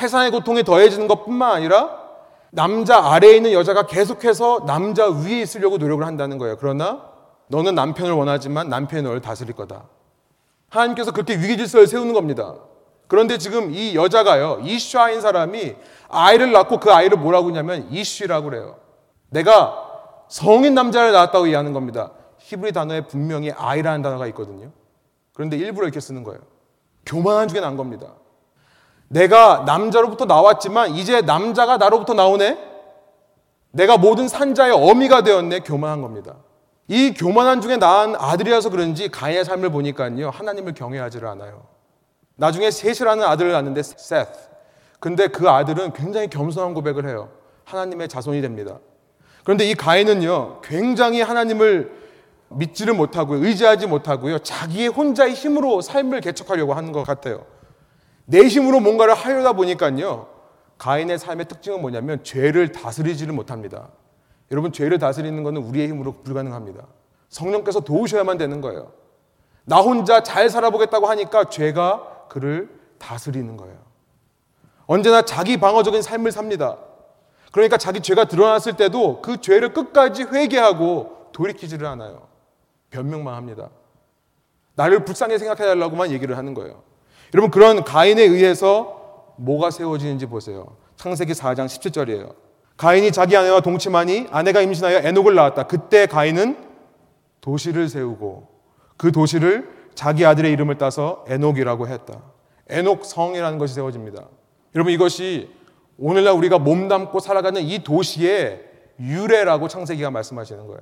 해산의 0.01 0.31
고통이 0.31 0.63
더해지는 0.63 1.07
것뿐만 1.07 1.51
아니라 1.51 2.08
남자 2.51 2.97
아래에 3.13 3.35
있는 3.35 3.51
여자가 3.51 3.85
계속해서 3.85 4.65
남자 4.65 5.09
위에 5.09 5.41
있으려고 5.41 5.77
노력을 5.77 6.05
한다는 6.05 6.37
거예요. 6.37 6.57
그러나 6.59 7.09
너는 7.47 7.75
남편을 7.75 8.11
원하지만 8.13 8.69
남편이 8.69 9.03
너를 9.03 9.21
다스릴 9.21 9.53
거다. 9.55 9.85
하나님께서 10.69 11.11
그렇게 11.11 11.35
위기 11.35 11.57
질서를 11.57 11.87
세우는 11.87 12.13
겁니다. 12.13 12.55
그런데 13.07 13.37
지금 13.39 13.71
이 13.73 13.95
여자가요, 13.95 14.59
이슈아인 14.63 15.19
사람이 15.21 15.75
아이를 16.09 16.51
낳고 16.51 16.79
그 16.79 16.91
아이를 16.91 17.17
뭐라고 17.17 17.49
하냐면 17.49 17.87
이슈라고 17.91 18.49
그래요. 18.49 18.77
내가 19.29 19.87
성인 20.27 20.75
남자를 20.75 21.11
낳았다고 21.11 21.47
이해하는 21.47 21.73
겁니다. 21.73 22.11
히브리 22.37 22.71
단어에 22.71 23.07
분명히 23.07 23.51
아이라는 23.51 24.03
단어가 24.03 24.27
있거든요. 24.27 24.71
그런데 25.33 25.57
일부러 25.57 25.87
이렇게 25.87 25.99
쓰는 25.99 26.23
거예요. 26.23 26.39
교만한 27.05 27.47
중에 27.47 27.61
난 27.61 27.77
겁니다. 27.77 28.13
내가 29.09 29.63
남자로부터 29.65 30.25
나왔지만 30.25 30.91
이제 30.95 31.21
남자가 31.21 31.77
나로부터 31.77 32.13
나오네? 32.13 32.57
내가 33.71 33.97
모든 33.97 34.27
산자의 34.27 34.71
어미가 34.71 35.23
되었네? 35.23 35.59
교만한 35.59 36.01
겁니다. 36.01 36.35
이 36.87 37.13
교만한 37.13 37.61
중에 37.61 37.77
낳은 37.77 38.15
아들이라서 38.15 38.69
그런지 38.69 39.09
가인의 39.09 39.45
삶을 39.45 39.69
보니까요. 39.69 40.29
하나님을 40.29 40.73
경외하지를 40.73 41.27
않아요. 41.27 41.65
나중에 42.35 42.71
셋이라는 42.71 43.23
아들을 43.23 43.51
낳는데 43.51 43.83
셋. 43.83 44.27
근데 44.99 45.27
그 45.27 45.49
아들은 45.49 45.93
굉장히 45.93 46.29
겸손한 46.29 46.73
고백을 46.73 47.07
해요. 47.07 47.29
하나님의 47.65 48.07
자손이 48.07 48.41
됩니다. 48.41 48.79
그런데 49.43 49.69
이 49.69 49.75
가인은요. 49.75 50.61
굉장히 50.61 51.21
하나님을 51.21 51.91
믿지를 52.49 52.93
못하고요. 52.93 53.45
의지하지 53.45 53.87
못하고요. 53.87 54.39
자기의 54.39 54.87
혼자의 54.87 55.33
힘으로 55.33 55.81
삶을 55.81 56.21
개척하려고 56.21 56.73
하는 56.73 56.91
것 56.91 57.03
같아요. 57.03 57.45
내 58.29 58.47
힘으로 58.47 58.79
뭔가를 58.79 59.15
하려다 59.15 59.53
보니까요. 59.53 60.27
가인의 60.77 61.17
삶의 61.17 61.47
특징은 61.47 61.81
뭐냐면 61.81 62.23
죄를 62.23 62.71
다스리지를 62.71 63.33
못합니다. 63.33 63.89
여러분 64.51 64.71
죄를 64.71 64.99
다스리는 64.99 65.41
것은 65.41 65.57
우리의 65.57 65.87
힘으로 65.87 66.13
불가능합니다. 66.23 66.85
성령께서 67.29 67.79
도우셔야만 67.79 68.37
되는 68.37 68.61
거예요. 68.61 68.91
나 69.65 69.77
혼자 69.81 70.21
잘 70.21 70.47
살아보겠다고 70.47 71.07
하니까 71.07 71.49
죄가 71.49 72.27
그를 72.29 72.69
다스리는 72.99 73.57
거예요. 73.57 73.77
언제나 74.85 75.23
자기 75.23 75.57
방어적인 75.57 76.03
삶을 76.03 76.31
삽니다. 76.31 76.77
그러니까 77.51 77.77
자기 77.77 77.99
죄가 77.99 78.25
드러났을 78.25 78.73
때도 78.77 79.23
그 79.23 79.41
죄를 79.41 79.73
끝까지 79.73 80.23
회개하고 80.23 81.29
돌이키지를 81.31 81.87
않아요. 81.87 82.27
변명만 82.91 83.33
합니다. 83.33 83.69
나를 84.75 85.03
불쌍히 85.03 85.39
생각해 85.39 85.65
달라고만 85.65 86.11
얘기를 86.11 86.37
하는 86.37 86.53
거예요. 86.53 86.88
여러분 87.33 87.51
그런 87.51 87.83
가인에 87.83 88.23
의해서 88.23 89.33
뭐가 89.37 89.71
세워지는지 89.71 90.25
보세요. 90.25 90.75
창세기 90.97 91.33
4장 91.33 91.65
17절이에요. 91.65 92.33
가인이 92.77 93.11
자기 93.11 93.35
아내와 93.35 93.61
동침하니 93.61 94.27
아내가 94.31 94.61
임신하여 94.61 94.99
에녹을 95.07 95.35
낳았다. 95.35 95.63
그때 95.67 96.05
가인은 96.05 96.57
도시를 97.41 97.89
세우고 97.89 98.47
그 98.97 99.11
도시를 99.11 99.69
자기 99.95 100.25
아들의 100.25 100.51
이름을 100.51 100.77
따서 100.77 101.23
에녹이라고 101.27 101.87
했다. 101.87 102.21
에녹 102.69 103.05
성이라는 103.05 103.57
것이 103.57 103.73
세워집니다. 103.73 104.27
여러분 104.75 104.93
이것이 104.93 105.49
오늘날 105.97 106.33
우리가 106.33 106.59
몸담고 106.59 107.19
살아가는 107.19 107.61
이 107.61 107.83
도시의 107.83 108.63
유래라고 108.99 109.67
창세기가 109.67 110.11
말씀하시는 110.11 110.65
거예요. 110.67 110.81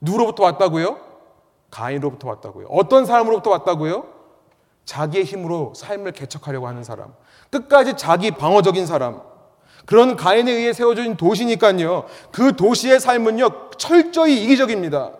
누구로부터 0.00 0.44
왔다고요? 0.44 0.98
가인으로부터 1.70 2.28
왔다고요. 2.28 2.66
어떤 2.68 3.06
사람으로부터 3.06 3.50
왔다고요? 3.50 4.19
자기의 4.90 5.22
힘으로 5.22 5.72
삶을 5.76 6.10
개척하려고 6.10 6.66
하는 6.66 6.82
사람. 6.82 7.14
끝까지 7.50 7.94
자기 7.96 8.32
방어적인 8.32 8.86
사람. 8.86 9.20
그런 9.86 10.16
가인에 10.16 10.50
의해 10.50 10.72
세워진 10.72 11.16
도시니까요. 11.16 12.06
그 12.32 12.56
도시의 12.56 12.98
삶은요, 12.98 13.70
철저히 13.78 14.42
이기적입니다. 14.42 15.12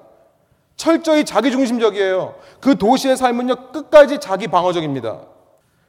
철저히 0.74 1.24
자기중심적이에요. 1.24 2.34
그 2.60 2.78
도시의 2.78 3.16
삶은요, 3.16 3.70
끝까지 3.70 4.18
자기 4.18 4.48
방어적입니다. 4.48 5.20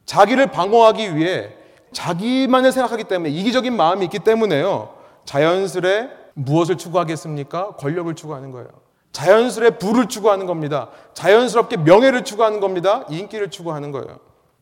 자기를 0.06 0.52
방어하기 0.52 1.16
위해 1.16 1.56
자기만을 1.92 2.72
생각하기 2.72 3.06
때문에 3.06 3.32
이기적인 3.32 3.76
마음이 3.76 4.06
있기 4.06 4.20
때문에요. 4.20 4.94
자연스레 5.26 6.08
무엇을 6.36 6.78
추구하겠습니까? 6.78 7.78
권력을 7.78 8.14
추구하는 8.14 8.52
거예요. 8.52 8.70
자연스레 9.12 9.72
부를 9.72 10.08
추구하는 10.08 10.46
겁니다. 10.46 10.90
자연스럽게 11.14 11.78
명예를 11.78 12.24
추구하는 12.24 12.60
겁니다. 12.60 13.06
인기를 13.10 13.52
추구하는 13.52 13.92
거예요. 13.92 14.20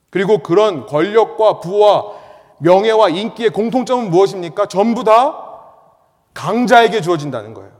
그리고 0.10 0.40
그런 0.40 0.86
권력과 0.86 1.60
부와 1.60 2.14
명예와 2.60 3.10
인기의 3.10 3.52
공통점은 3.52 4.10
무엇입니까? 4.10 4.66
전부 4.66 5.04
다 5.04 5.46
강자에게 6.34 7.02
주어진다는 7.02 7.54
거예요. 7.54 7.72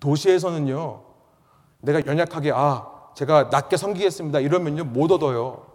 도시에서는요, 0.00 1.02
내가 1.80 2.04
연약하게, 2.04 2.52
아, 2.54 2.86
제가 3.14 3.48
낮게 3.50 3.76
섬기겠습니다. 3.76 4.40
이러면요, 4.40 4.84
못 4.84 5.12
얻어요. 5.12 5.66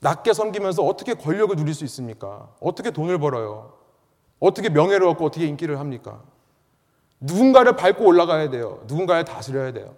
낮게 0.00 0.32
섬기면서 0.32 0.82
어떻게 0.82 1.14
권력을 1.14 1.54
누릴 1.56 1.74
수 1.74 1.84
있습니까? 1.84 2.48
어떻게 2.60 2.90
돈을 2.90 3.18
벌어요? 3.18 3.74
어떻게 4.38 4.68
명예를 4.68 5.06
얻고 5.08 5.24
어떻게 5.26 5.46
인기를 5.46 5.78
합니까? 5.80 6.20
누군가를 7.20 7.76
밟고 7.76 8.04
올라가야 8.04 8.50
돼요. 8.50 8.80
누군가를 8.86 9.24
다스려야 9.24 9.72
돼요. 9.72 9.94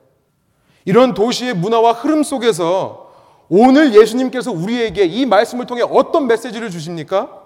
이런 0.84 1.14
도시의 1.14 1.54
문화와 1.54 1.92
흐름 1.92 2.22
속에서 2.22 3.12
오늘 3.48 3.94
예수님께서 3.94 4.52
우리에게 4.52 5.04
이 5.04 5.26
말씀을 5.26 5.66
통해 5.66 5.82
어떤 5.82 6.26
메시지를 6.26 6.70
주십니까? 6.70 7.42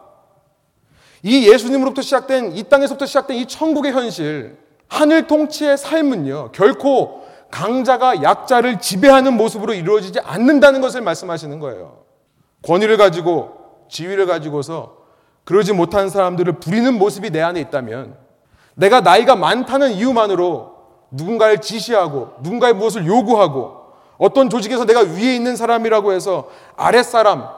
이 1.23 1.49
예수님으로부터 1.49 2.03
시작된 2.03 2.57
이 2.57 2.63
땅에서부터 2.65 3.07
시작된 3.07 3.37
이 3.37 3.47
천국의 3.47 3.93
현실, 3.93 4.59
하늘 4.89 5.27
통치의 5.27 5.79
삶은요, 5.79 6.51
결코 6.53 7.23
강자가 7.51 8.23
약자를 8.23 8.81
지배하는 8.81 9.37
모습으로 9.37 9.75
이루어지지 9.75 10.21
않는다는 10.21 10.81
것을 10.81 11.03
말씀하시는 11.03 11.59
거예요. 11.61 12.03
권위를 12.63 12.97
가지고 12.97 13.57
지위를 13.89 14.27
가지고서 14.27 14.97
그러지 15.45 15.73
못한 15.73 16.09
사람들을 16.09 16.55
부리는 16.61 16.99
모습이 16.99 17.31
내 17.31 17.41
안에 17.41 17.61
있다면 17.61 18.17
내가 18.75 19.01
나이가 19.01 19.37
많다는 19.37 19.93
이유만으로 19.93 20.73
누군가를 21.11 21.61
지시하고 21.61 22.31
누군가의 22.41 22.75
무엇을 22.75 23.07
요구하고 23.07 23.83
어떤 24.19 24.49
조직에서 24.49 24.85
내가 24.85 25.01
위에 25.01 25.35
있는 25.35 25.57
사람이라고 25.57 26.13
해서 26.13 26.49
아랫사람, 26.77 27.49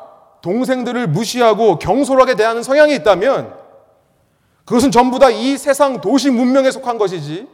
동생들을 0.43 1.07
무시하고 1.09 1.79
경솔하게 1.79 2.35
대하는 2.37 2.63
성향이 2.63 2.95
있다면 2.97 3.55
그것은 4.65 4.91
전부 4.91 5.19
다 5.19 5.31
이 5.31 5.59
세상 5.59 6.01
도시 6.01 6.31
문명에 6.31 6.71
속한 6.71 6.99
것이지 6.99 7.49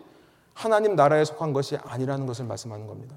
하나님 0.54 0.94
나라에 0.94 1.24
속한 1.24 1.52
것이 1.52 1.76
아니라는 1.84 2.26
것을 2.26 2.44
말씀하는 2.44 2.86
겁니다. 2.86 3.16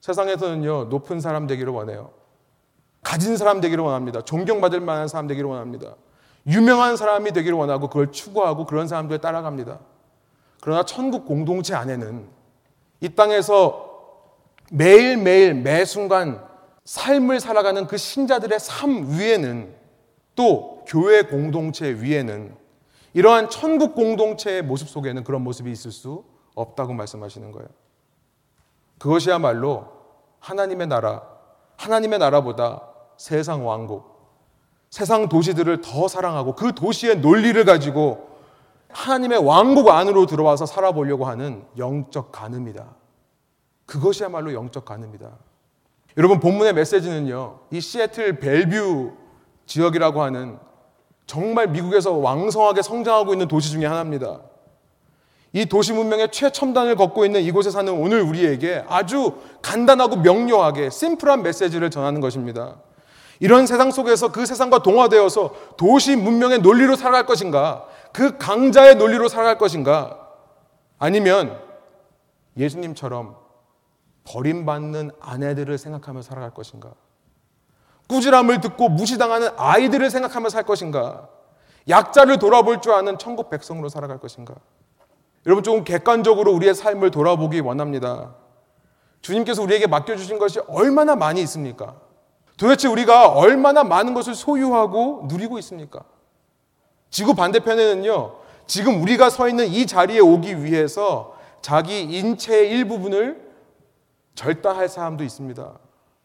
세상에서는요, 0.00 0.84
높은 0.84 1.20
사람 1.20 1.46
되기를 1.46 1.72
원해요. 1.72 2.10
가진 3.02 3.36
사람 3.36 3.60
되기를 3.60 3.82
원합니다. 3.84 4.22
존경받을 4.22 4.80
만한 4.80 5.08
사람 5.08 5.26
되기를 5.26 5.48
원합니다. 5.48 5.94
유명한 6.48 6.96
사람이 6.96 7.32
되기를 7.32 7.56
원하고 7.56 7.88
그걸 7.88 8.10
추구하고 8.10 8.64
그런 8.64 8.88
사람들에 8.88 9.18
따라갑니다. 9.18 9.78
그러나 10.60 10.84
천국 10.84 11.26
공동체 11.26 11.74
안에는 11.74 12.26
이 13.00 13.08
땅에서 13.10 13.86
매일매일 14.72 15.54
매 15.54 15.84
순간 15.84 16.42
삶을 16.84 17.40
살아가는 17.40 17.86
그 17.86 17.96
신자들의 17.96 18.58
삶 18.58 19.10
위에는 19.10 19.74
또 20.34 20.84
교회 20.86 21.22
공동체 21.22 21.90
위에는 21.90 22.56
이러한 23.12 23.50
천국 23.50 23.94
공동체의 23.94 24.62
모습 24.62 24.88
속에는 24.88 25.24
그런 25.24 25.42
모습이 25.42 25.70
있을 25.70 25.90
수 25.90 26.24
없다고 26.54 26.94
말씀하시는 26.94 27.52
거예요. 27.52 27.68
그것이야말로 28.98 29.86
하나님의 30.40 30.86
나라, 30.86 31.22
하나님의 31.76 32.18
나라보다 32.18 32.82
세상 33.16 33.66
왕국, 33.66 34.17
세상 34.90 35.28
도시들을 35.28 35.82
더 35.82 36.08
사랑하고 36.08 36.54
그 36.54 36.74
도시의 36.74 37.18
논리를 37.18 37.62
가지고 37.64 38.28
하나님의 38.90 39.44
왕국 39.44 39.88
안으로 39.88 40.26
들어와서 40.26 40.66
살아보려고 40.66 41.26
하는 41.26 41.64
영적 41.76 42.32
간음이다. 42.32 42.86
그것이야말로 43.86 44.52
영적 44.54 44.84
간음이다. 44.84 45.30
여러분 46.16 46.40
본문의 46.40 46.72
메시지는요. 46.72 47.60
이 47.70 47.80
시애틀 47.80 48.38
벨뷰 48.40 49.12
지역이라고 49.66 50.22
하는 50.22 50.58
정말 51.26 51.68
미국에서 51.68 52.12
왕성하게 52.12 52.82
성장하고 52.82 53.34
있는 53.34 53.46
도시 53.48 53.70
중에 53.70 53.84
하나입니다. 53.84 54.40
이 55.52 55.66
도시 55.66 55.92
문명의 55.92 56.30
최첨단을 56.30 56.96
걷고 56.96 57.24
있는 57.24 57.42
이곳에 57.42 57.70
사는 57.70 57.92
오늘 57.92 58.22
우리에게 58.22 58.84
아주 58.88 59.34
간단하고 59.62 60.16
명료하게 60.16 60.90
심플한 60.90 61.42
메시지를 61.42 61.90
전하는 61.90 62.20
것입니다. 62.20 62.76
이런 63.40 63.66
세상 63.66 63.90
속에서 63.90 64.32
그 64.32 64.46
세상과 64.46 64.82
동화되어서 64.82 65.54
도시 65.76 66.16
문명의 66.16 66.58
논리로 66.58 66.96
살아갈 66.96 67.26
것인가? 67.26 67.86
그 68.12 68.36
강자의 68.38 68.96
논리로 68.96 69.28
살아갈 69.28 69.58
것인가? 69.58 70.28
아니면 70.98 71.58
예수님처럼 72.56 73.36
버림받는 74.24 75.12
아내들을 75.20 75.78
생각하며 75.78 76.22
살아갈 76.22 76.52
것인가? 76.52 76.90
꾸지람을 78.08 78.60
듣고 78.60 78.88
무시당하는 78.88 79.50
아이들을 79.56 80.10
생각하며 80.10 80.48
살 80.48 80.64
것인가? 80.64 81.28
약자를 81.88 82.38
돌아볼 82.38 82.80
줄 82.80 82.92
아는 82.92 83.18
천국 83.18 83.50
백성으로 83.50 83.88
살아갈 83.88 84.18
것인가? 84.18 84.54
여러분 85.46 85.62
조금 85.62 85.84
객관적으로 85.84 86.52
우리의 86.52 86.74
삶을 86.74 87.10
돌아보기 87.10 87.60
원합니다. 87.60 88.34
주님께서 89.22 89.62
우리에게 89.62 89.86
맡겨주신 89.86 90.38
것이 90.38 90.60
얼마나 90.68 91.16
많이 91.16 91.40
있습니까? 91.42 91.96
도대체 92.58 92.88
우리가 92.88 93.28
얼마나 93.28 93.84
많은 93.84 94.12
것을 94.12 94.34
소유하고 94.34 95.26
누리고 95.28 95.58
있습니까? 95.60 96.00
지구 97.08 97.34
반대편에는요, 97.34 98.34
지금 98.66 99.00
우리가 99.00 99.30
서 99.30 99.48
있는 99.48 99.66
이 99.66 99.86
자리에 99.86 100.18
오기 100.18 100.62
위해서 100.64 101.34
자기 101.62 102.02
인체의 102.02 102.68
일부분을 102.70 103.48
절단할 104.34 104.88
사람도 104.88 105.24
있습니다. 105.24 105.72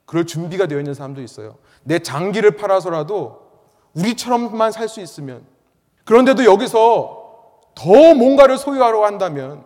그럴 0.05 0.25
준비가 0.25 0.65
되어 0.67 0.79
있는 0.79 0.93
사람도 0.93 1.21
있어요. 1.21 1.55
내 1.83 1.99
장기를 1.99 2.57
팔아서라도 2.57 3.41
우리처럼만 3.93 4.71
살 4.71 4.89
수 4.89 5.01
있으면. 5.01 5.45
그런데도 6.03 6.45
여기서 6.45 7.21
더 7.75 8.13
뭔가를 8.15 8.57
소유하려고 8.57 9.05
한다면, 9.05 9.63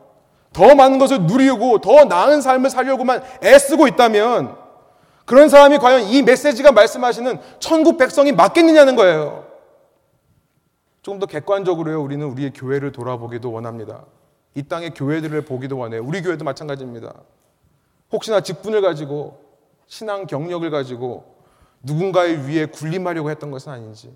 더 0.53 0.75
많은 0.75 0.99
것을 0.99 1.23
누리고 1.23 1.79
더 1.79 2.05
나은 2.05 2.41
삶을 2.41 2.69
살려고만 2.69 3.23
애쓰고 3.43 3.87
있다면, 3.87 4.66
그런 5.27 5.49
사람이 5.49 5.79
과연 5.79 6.03
이 6.03 6.21
메시지가 6.23 6.71
말씀하시는 6.71 7.41
천국 7.59 7.97
백성이 7.97 8.31
맞겠느냐는 8.31 8.95
거예요. 8.95 9.45
조금 11.01 11.19
더 11.19 11.25
객관적으로요, 11.25 12.01
우리는 12.01 12.25
우리의 12.25 12.53
교회를 12.53 12.93
돌아보기도 12.93 13.51
원합니다. 13.51 14.05
이 14.55 14.63
땅의 14.63 14.93
교회들을 14.93 15.43
보기도 15.43 15.77
원해요. 15.77 16.01
우리 16.01 16.21
교회도 16.21 16.45
마찬가지입니다. 16.45 17.13
혹시나 18.09 18.39
직분을 18.39 18.81
가지고 18.81 19.41
신앙 19.87 20.27
경력을 20.27 20.69
가지고 20.69 21.35
누군가의 21.83 22.47
위에 22.47 22.65
군림하려고 22.67 23.29
했던 23.29 23.51
것은 23.51 23.73
아닌지, 23.73 24.15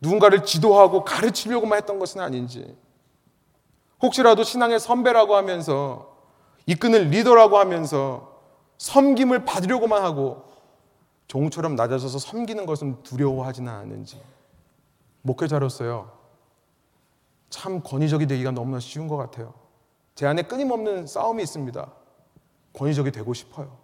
누군가를 0.00 0.44
지도하고 0.44 1.04
가르치려고만 1.04 1.76
했던 1.78 2.00
것은 2.00 2.20
아닌지, 2.20 2.76
혹시라도 4.02 4.42
신앙의 4.42 4.80
선배라고 4.80 5.36
하면서 5.36 6.16
이끄는 6.66 7.10
리더라고 7.10 7.58
하면서 7.58 8.35
섬김을 8.78 9.44
받으려고만 9.44 10.02
하고 10.02 10.44
종처럼 11.28 11.74
낮아져서 11.74 12.18
섬기는 12.18 12.66
것은 12.66 13.02
두려워하지는 13.02 13.70
않은지. 13.72 14.20
목회자로서요. 15.22 16.10
참 17.50 17.80
권위적이 17.82 18.26
되기가 18.26 18.52
너무나 18.52 18.78
쉬운 18.80 19.08
것 19.08 19.16
같아요. 19.16 19.54
제 20.14 20.26
안에 20.26 20.42
끊임없는 20.42 21.06
싸움이 21.06 21.42
있습니다. 21.42 21.92
권위적이 22.72 23.10
되고 23.10 23.34
싶어요. 23.34 23.76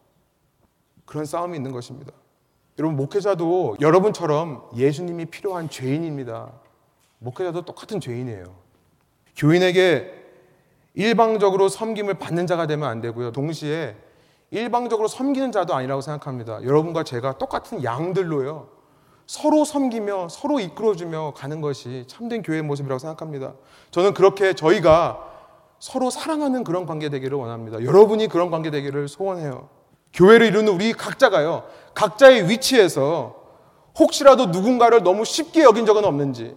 그런 1.04 1.24
싸움이 1.24 1.56
있는 1.56 1.72
것입니다. 1.72 2.12
여러분 2.78 2.96
목회자도 2.96 3.76
여러분처럼 3.80 4.68
예수님이 4.76 5.26
필요한 5.26 5.68
죄인입니다. 5.68 6.52
목회자도 7.18 7.64
똑같은 7.64 8.00
죄인이에요. 8.00 8.44
교인에게 9.36 10.22
일방적으로 10.94 11.68
섬김을 11.68 12.14
받는 12.14 12.46
자가 12.46 12.66
되면 12.66 12.88
안 12.88 13.00
되고요. 13.00 13.32
동시에 13.32 13.96
일방적으로 14.52 15.08
섬기는 15.08 15.50
자도 15.50 15.74
아니라고 15.74 16.02
생각합니다. 16.02 16.62
여러분과 16.62 17.04
제가 17.04 17.38
똑같은 17.38 17.82
양들로요. 17.82 18.68
서로 19.26 19.64
섬기며 19.64 20.28
서로 20.28 20.60
이끌어주며 20.60 21.32
가는 21.34 21.62
것이 21.62 22.04
참된 22.06 22.42
교회의 22.42 22.62
모습이라고 22.62 22.98
생각합니다. 22.98 23.54
저는 23.90 24.12
그렇게 24.12 24.52
저희가 24.52 25.26
서로 25.78 26.10
사랑하는 26.10 26.64
그런 26.64 26.84
관계 26.84 27.08
되기를 27.08 27.36
원합니다. 27.38 27.82
여러분이 27.82 28.28
그런 28.28 28.50
관계 28.50 28.70
되기를 28.70 29.08
소원해요. 29.08 29.70
교회를 30.12 30.48
이루는 30.48 30.74
우리 30.74 30.92
각자가요. 30.92 31.64
각자의 31.94 32.50
위치에서 32.50 33.34
혹시라도 33.98 34.46
누군가를 34.46 35.02
너무 35.02 35.24
쉽게 35.24 35.62
여긴 35.62 35.86
적은 35.86 36.04
없는지, 36.04 36.54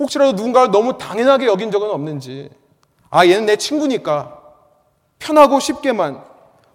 혹시라도 0.00 0.32
누군가를 0.32 0.72
너무 0.72 0.98
당연하게 0.98 1.46
여긴 1.46 1.70
적은 1.70 1.90
없는지, 1.90 2.50
아, 3.08 3.24
얘는 3.24 3.46
내 3.46 3.54
친구니까 3.54 4.36
편하고 5.20 5.60
쉽게만 5.60 6.29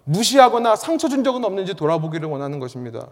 무시하거나 0.06 0.76
상처 0.76 1.08
준 1.08 1.22
적은 1.24 1.44
없는지 1.44 1.74
돌아보기를 1.74 2.28
원하는 2.28 2.58
것입니다. 2.58 3.08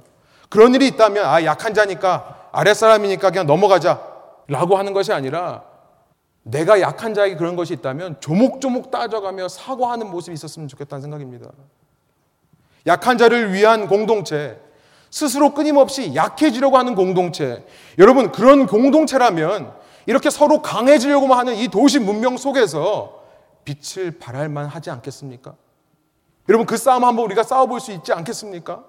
그런 0.48 0.74
일이 0.74 0.86
있다면 0.86 1.24
아 1.24 1.44
약한 1.44 1.74
자니까 1.74 2.48
아랫사람이니까 2.52 3.30
그냥 3.30 3.46
넘어가자 3.46 4.00
라고 4.46 4.76
하는 4.76 4.92
것이 4.92 5.12
아니라 5.12 5.64
내가 6.44 6.80
약한 6.80 7.14
자에게 7.14 7.36
그런 7.36 7.56
것이 7.56 7.72
있다면 7.74 8.20
조목조목 8.20 8.90
따져가며 8.90 9.48
사과하는 9.48 10.10
모습이 10.10 10.34
있었으면 10.34 10.68
좋겠다는 10.68 11.02
생각입니다. 11.02 11.50
약한 12.86 13.16
자를 13.16 13.52
위한 13.52 13.88
공동체, 13.88 14.60
스스로 15.10 15.54
끊임없이 15.54 16.14
약해지려고 16.14 16.76
하는 16.76 16.94
공동체. 16.94 17.64
여러분, 17.98 18.30
그런 18.30 18.66
공동체라면 18.66 19.72
이렇게 20.06 20.28
서로 20.28 20.60
강해지려고만 20.60 21.38
하는 21.38 21.54
이 21.56 21.68
도시 21.68 21.98
문명 21.98 22.36
속에서 22.36 23.22
빛을 23.64 24.18
발할 24.18 24.50
만 24.50 24.66
하지 24.66 24.90
않겠습니까? 24.90 25.54
여러분 26.48 26.66
그 26.66 26.76
싸움 26.76 27.04
한번 27.04 27.24
우리가 27.26 27.42
싸워볼 27.42 27.80
수 27.80 27.92
있지 27.92 28.12
않겠습니까? 28.12 28.84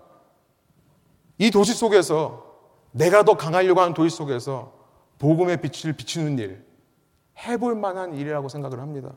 이 1.37 1.51
도시 1.51 1.73
속에서 1.73 2.45
내가 2.91 3.23
더 3.23 3.35
강하려고 3.35 3.81
하는 3.81 3.93
도시 3.93 4.15
속에서 4.15 4.73
복음의 5.19 5.61
빛을 5.61 5.93
비추는 5.93 6.39
일, 6.39 6.65
해볼 7.45 7.75
만한 7.75 8.13
일이라고 8.13 8.49
생각을 8.49 8.79
합니다. 8.79 9.11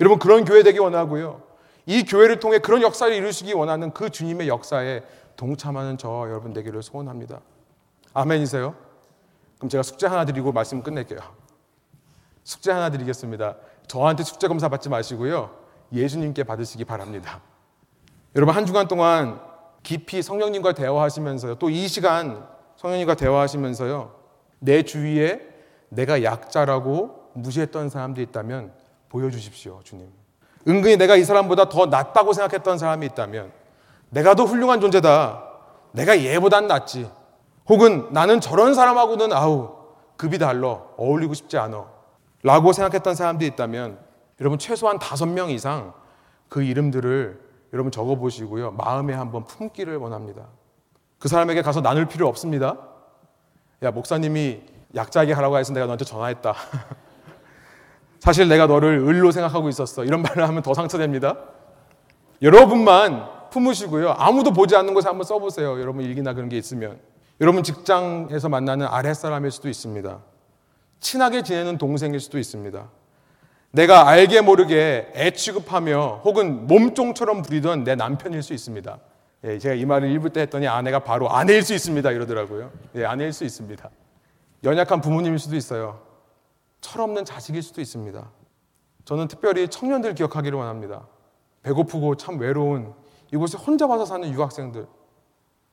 여러분, 0.00 0.18
그런 0.18 0.44
교회 0.44 0.62
되기 0.62 0.78
원하고요. 0.78 1.42
이 1.86 2.04
교회를 2.04 2.40
통해 2.40 2.58
그런 2.58 2.82
역사를 2.82 3.12
이루시기 3.12 3.52
원하는 3.54 3.92
그 3.92 4.10
주님의 4.10 4.48
역사에 4.48 5.02
동참하는 5.36 5.98
저 5.98 6.26
여러분 6.28 6.52
되기를 6.52 6.82
소원합니다. 6.82 7.40
아멘이세요? 8.14 8.74
그럼 9.56 9.68
제가 9.68 9.82
숙제 9.82 10.06
하나 10.06 10.24
드리고 10.24 10.52
말씀 10.52 10.82
끝낼게요. 10.82 11.20
숙제 12.44 12.72
하나 12.72 12.90
드리겠습니다. 12.90 13.56
저한테 13.86 14.22
숙제 14.22 14.48
검사 14.48 14.68
받지 14.68 14.88
마시고요. 14.88 15.61
예수님께 15.92 16.44
받으시기 16.44 16.84
바랍니다. 16.84 17.40
여러분 18.34 18.54
한 18.54 18.64
주간 18.66 18.88
동안 18.88 19.40
깊이 19.82 20.22
성령님과 20.22 20.72
대화하시면서요. 20.72 21.56
또 21.56 21.68
이 21.68 21.88
시간 21.88 22.46
성령님과 22.76 23.14
대화하시면서요. 23.14 24.14
내 24.58 24.82
주위에 24.82 25.40
내가 25.88 26.22
약자라고 26.22 27.30
무시했던 27.34 27.90
사람들이 27.90 28.26
있다면 28.26 28.72
보여주십시오, 29.08 29.80
주님. 29.84 30.08
은근히 30.68 30.96
내가 30.96 31.16
이 31.16 31.24
사람보다 31.24 31.68
더 31.68 31.86
낫다고 31.86 32.32
생각했던 32.32 32.78
사람이 32.78 33.04
있다면 33.06 33.52
내가 34.10 34.34
더 34.34 34.44
훌륭한 34.44 34.80
존재다. 34.80 35.42
내가 35.92 36.22
얘보단 36.22 36.66
낫지. 36.66 37.10
혹은 37.68 38.08
나는 38.12 38.40
저런 38.40 38.74
사람하고는 38.74 39.32
아우 39.32 39.76
급이 40.16 40.38
달러 40.38 40.86
어울리고 40.96 41.34
싶지 41.34 41.58
않아. 41.58 41.86
라고 42.42 42.72
생각했던 42.72 43.14
사람들이 43.14 43.48
있다면 43.50 43.98
여러분 44.42 44.58
최소한 44.58 44.98
다섯 44.98 45.26
명 45.26 45.50
이상 45.50 45.94
그 46.48 46.64
이름들을 46.64 47.40
여러분 47.72 47.92
적어 47.92 48.16
보시고요. 48.16 48.72
마음에 48.72 49.14
한번 49.14 49.44
품기를 49.44 49.96
원합니다. 49.98 50.48
그 51.20 51.28
사람에게 51.28 51.62
가서 51.62 51.80
나눌 51.80 52.06
필요 52.06 52.26
없습니다. 52.26 52.76
야, 53.84 53.92
목사님이 53.92 54.62
약자에게 54.96 55.32
하라고 55.32 55.58
해서 55.58 55.72
내가 55.72 55.86
너한테 55.86 56.04
전화했다. 56.04 56.54
사실 58.18 58.48
내가 58.48 58.66
너를 58.66 59.06
을로 59.06 59.30
생각하고 59.30 59.68
있었어. 59.68 60.04
이런 60.04 60.22
말을 60.22 60.48
하면 60.48 60.62
더 60.64 60.74
상처됩니다. 60.74 61.36
여러분만 62.42 63.48
품으시고요. 63.50 64.10
아무도 64.18 64.52
보지 64.52 64.74
않는 64.74 64.92
곳에 64.92 65.08
한번 65.08 65.24
써보세요. 65.24 65.80
여러분 65.80 66.04
일기나 66.04 66.34
그런 66.34 66.48
게 66.48 66.58
있으면. 66.58 66.98
여러분 67.40 67.62
직장에서 67.62 68.48
만나는 68.48 68.88
아랫사람일 68.88 69.52
수도 69.52 69.68
있습니다. 69.68 70.18
친하게 70.98 71.44
지내는 71.44 71.78
동생일 71.78 72.18
수도 72.18 72.40
있습니다. 72.40 72.88
내가 73.72 74.06
알게 74.06 74.42
모르게 74.42 75.10
애 75.14 75.30
취급하며 75.30 76.20
혹은 76.24 76.66
몸종처럼 76.66 77.40
부리던 77.42 77.84
내 77.84 77.94
남편일 77.94 78.42
수 78.42 78.52
있습니다. 78.52 78.98
예, 79.44 79.58
제가 79.58 79.74
이 79.74 79.86
말을 79.86 80.10
읽을 80.10 80.30
때 80.30 80.42
했더니 80.42 80.68
아내가 80.68 81.00
바로 81.00 81.30
아내일 81.30 81.62
수 81.62 81.74
있습니다. 81.74 82.10
이러더라고요. 82.10 82.70
예, 82.96 83.04
아내일 83.06 83.32
수 83.32 83.44
있습니다. 83.44 83.90
연약한 84.64 85.00
부모님일 85.00 85.38
수도 85.38 85.56
있어요. 85.56 86.00
철없는 86.82 87.24
자식일 87.24 87.62
수도 87.62 87.80
있습니다. 87.80 88.30
저는 89.06 89.28
특별히 89.28 89.66
청년들 89.68 90.14
기억하기를 90.14 90.58
원합니다. 90.58 91.06
배고프고 91.62 92.16
참 92.16 92.38
외로운 92.38 92.92
이곳에 93.32 93.56
혼자 93.56 93.86
와서 93.86 94.04
사는 94.04 94.30
유학생들, 94.30 94.86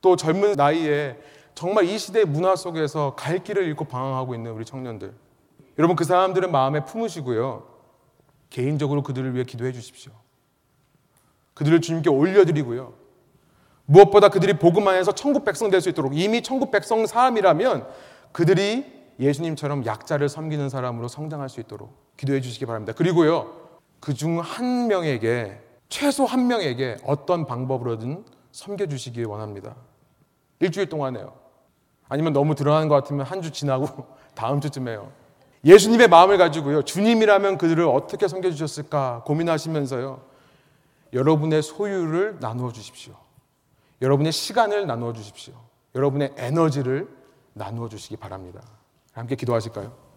또 0.02 0.16
젊은 0.16 0.54
나이에 0.54 1.20
정말 1.54 1.84
이 1.84 1.98
시대의 1.98 2.26
문화 2.26 2.56
속에서 2.56 3.16
갈 3.16 3.44
길을 3.44 3.64
잃고 3.66 3.86
방황하고 3.86 4.34
있는 4.34 4.52
우리 4.52 4.64
청년들. 4.64 5.14
여러분 5.78 5.98
그 5.98 6.06
사람들은 6.06 6.52
마음에 6.52 6.86
품으시고요. 6.86 7.79
개인적으로 8.50 9.04
그들을 9.04 9.34
위해 9.34 9.44
기도해 9.44 9.72
주십시오. 9.72 10.12
그들을 11.54 11.82
주님께 11.82 12.10
올려드리고요. 12.10 12.94
무엇보다 13.86 14.30
그들이 14.30 14.54
복음 14.60 14.88
안에서 14.88 15.12
천국 15.14 15.46
백성 15.46 15.70
될 15.70 15.82
수 15.82 15.90
있도록 15.90 16.18
이미 16.18 16.42
천국 16.42 16.72
백성 16.72 17.06
사람이라면 17.06 17.88
그들이 18.32 18.86
예수님처럼 19.20 19.86
약자를 19.86 20.30
섬기는 20.30 20.70
사람으로 20.70 21.08
성장할 21.08 21.50
수 21.50 21.60
있도록 21.60 22.16
기도해 22.18 22.40
주시기 22.42 22.66
바랍니다. 22.66 22.94
그리고요. 22.96 23.58
그 24.00 24.14
중 24.14 24.40
한 24.40 24.88
명에게 24.88 25.60
최소 25.90 26.24
한 26.26 26.48
명에게 26.48 26.98
어떤 27.04 27.46
방법으로든 27.46 28.24
섬겨 28.52 28.86
주시기 28.88 29.24
원합니다. 29.26 29.76
일주일 30.60 30.88
동안에요. 30.88 31.34
아니면 32.08 32.32
너무 32.34 32.56
드러나는 32.56 32.88
것 32.88 32.96
같으면 32.96 33.26
한 33.26 33.42
주 33.42 33.52
지나고 33.52 34.06
다음 34.36 34.62
주쯤에요. 34.62 35.12
예수님의 35.66 36.08
마음을 36.08 36.38
가지고요. 36.38 36.84
주님이라면 36.84 37.58
그들을 37.58 37.84
어떻게 37.86 38.28
섬겨주셨을까 38.28 39.24
고민하시면서요. 39.26 40.22
여러분의 41.14 41.62
소유를 41.62 42.38
나누어 42.40 42.72
주십시오. 42.72 43.14
여러분의 44.02 44.32
시간을 44.32 44.88
나누어 44.88 45.12
주십시오. 45.14 45.54
여러분의 45.96 46.34
에너지를 46.38 47.10
나누어 47.54 47.90
주시기 47.90 48.16
바랍니다. 48.16 48.62
함께 49.12 49.36
기도하실까요? 49.36 50.09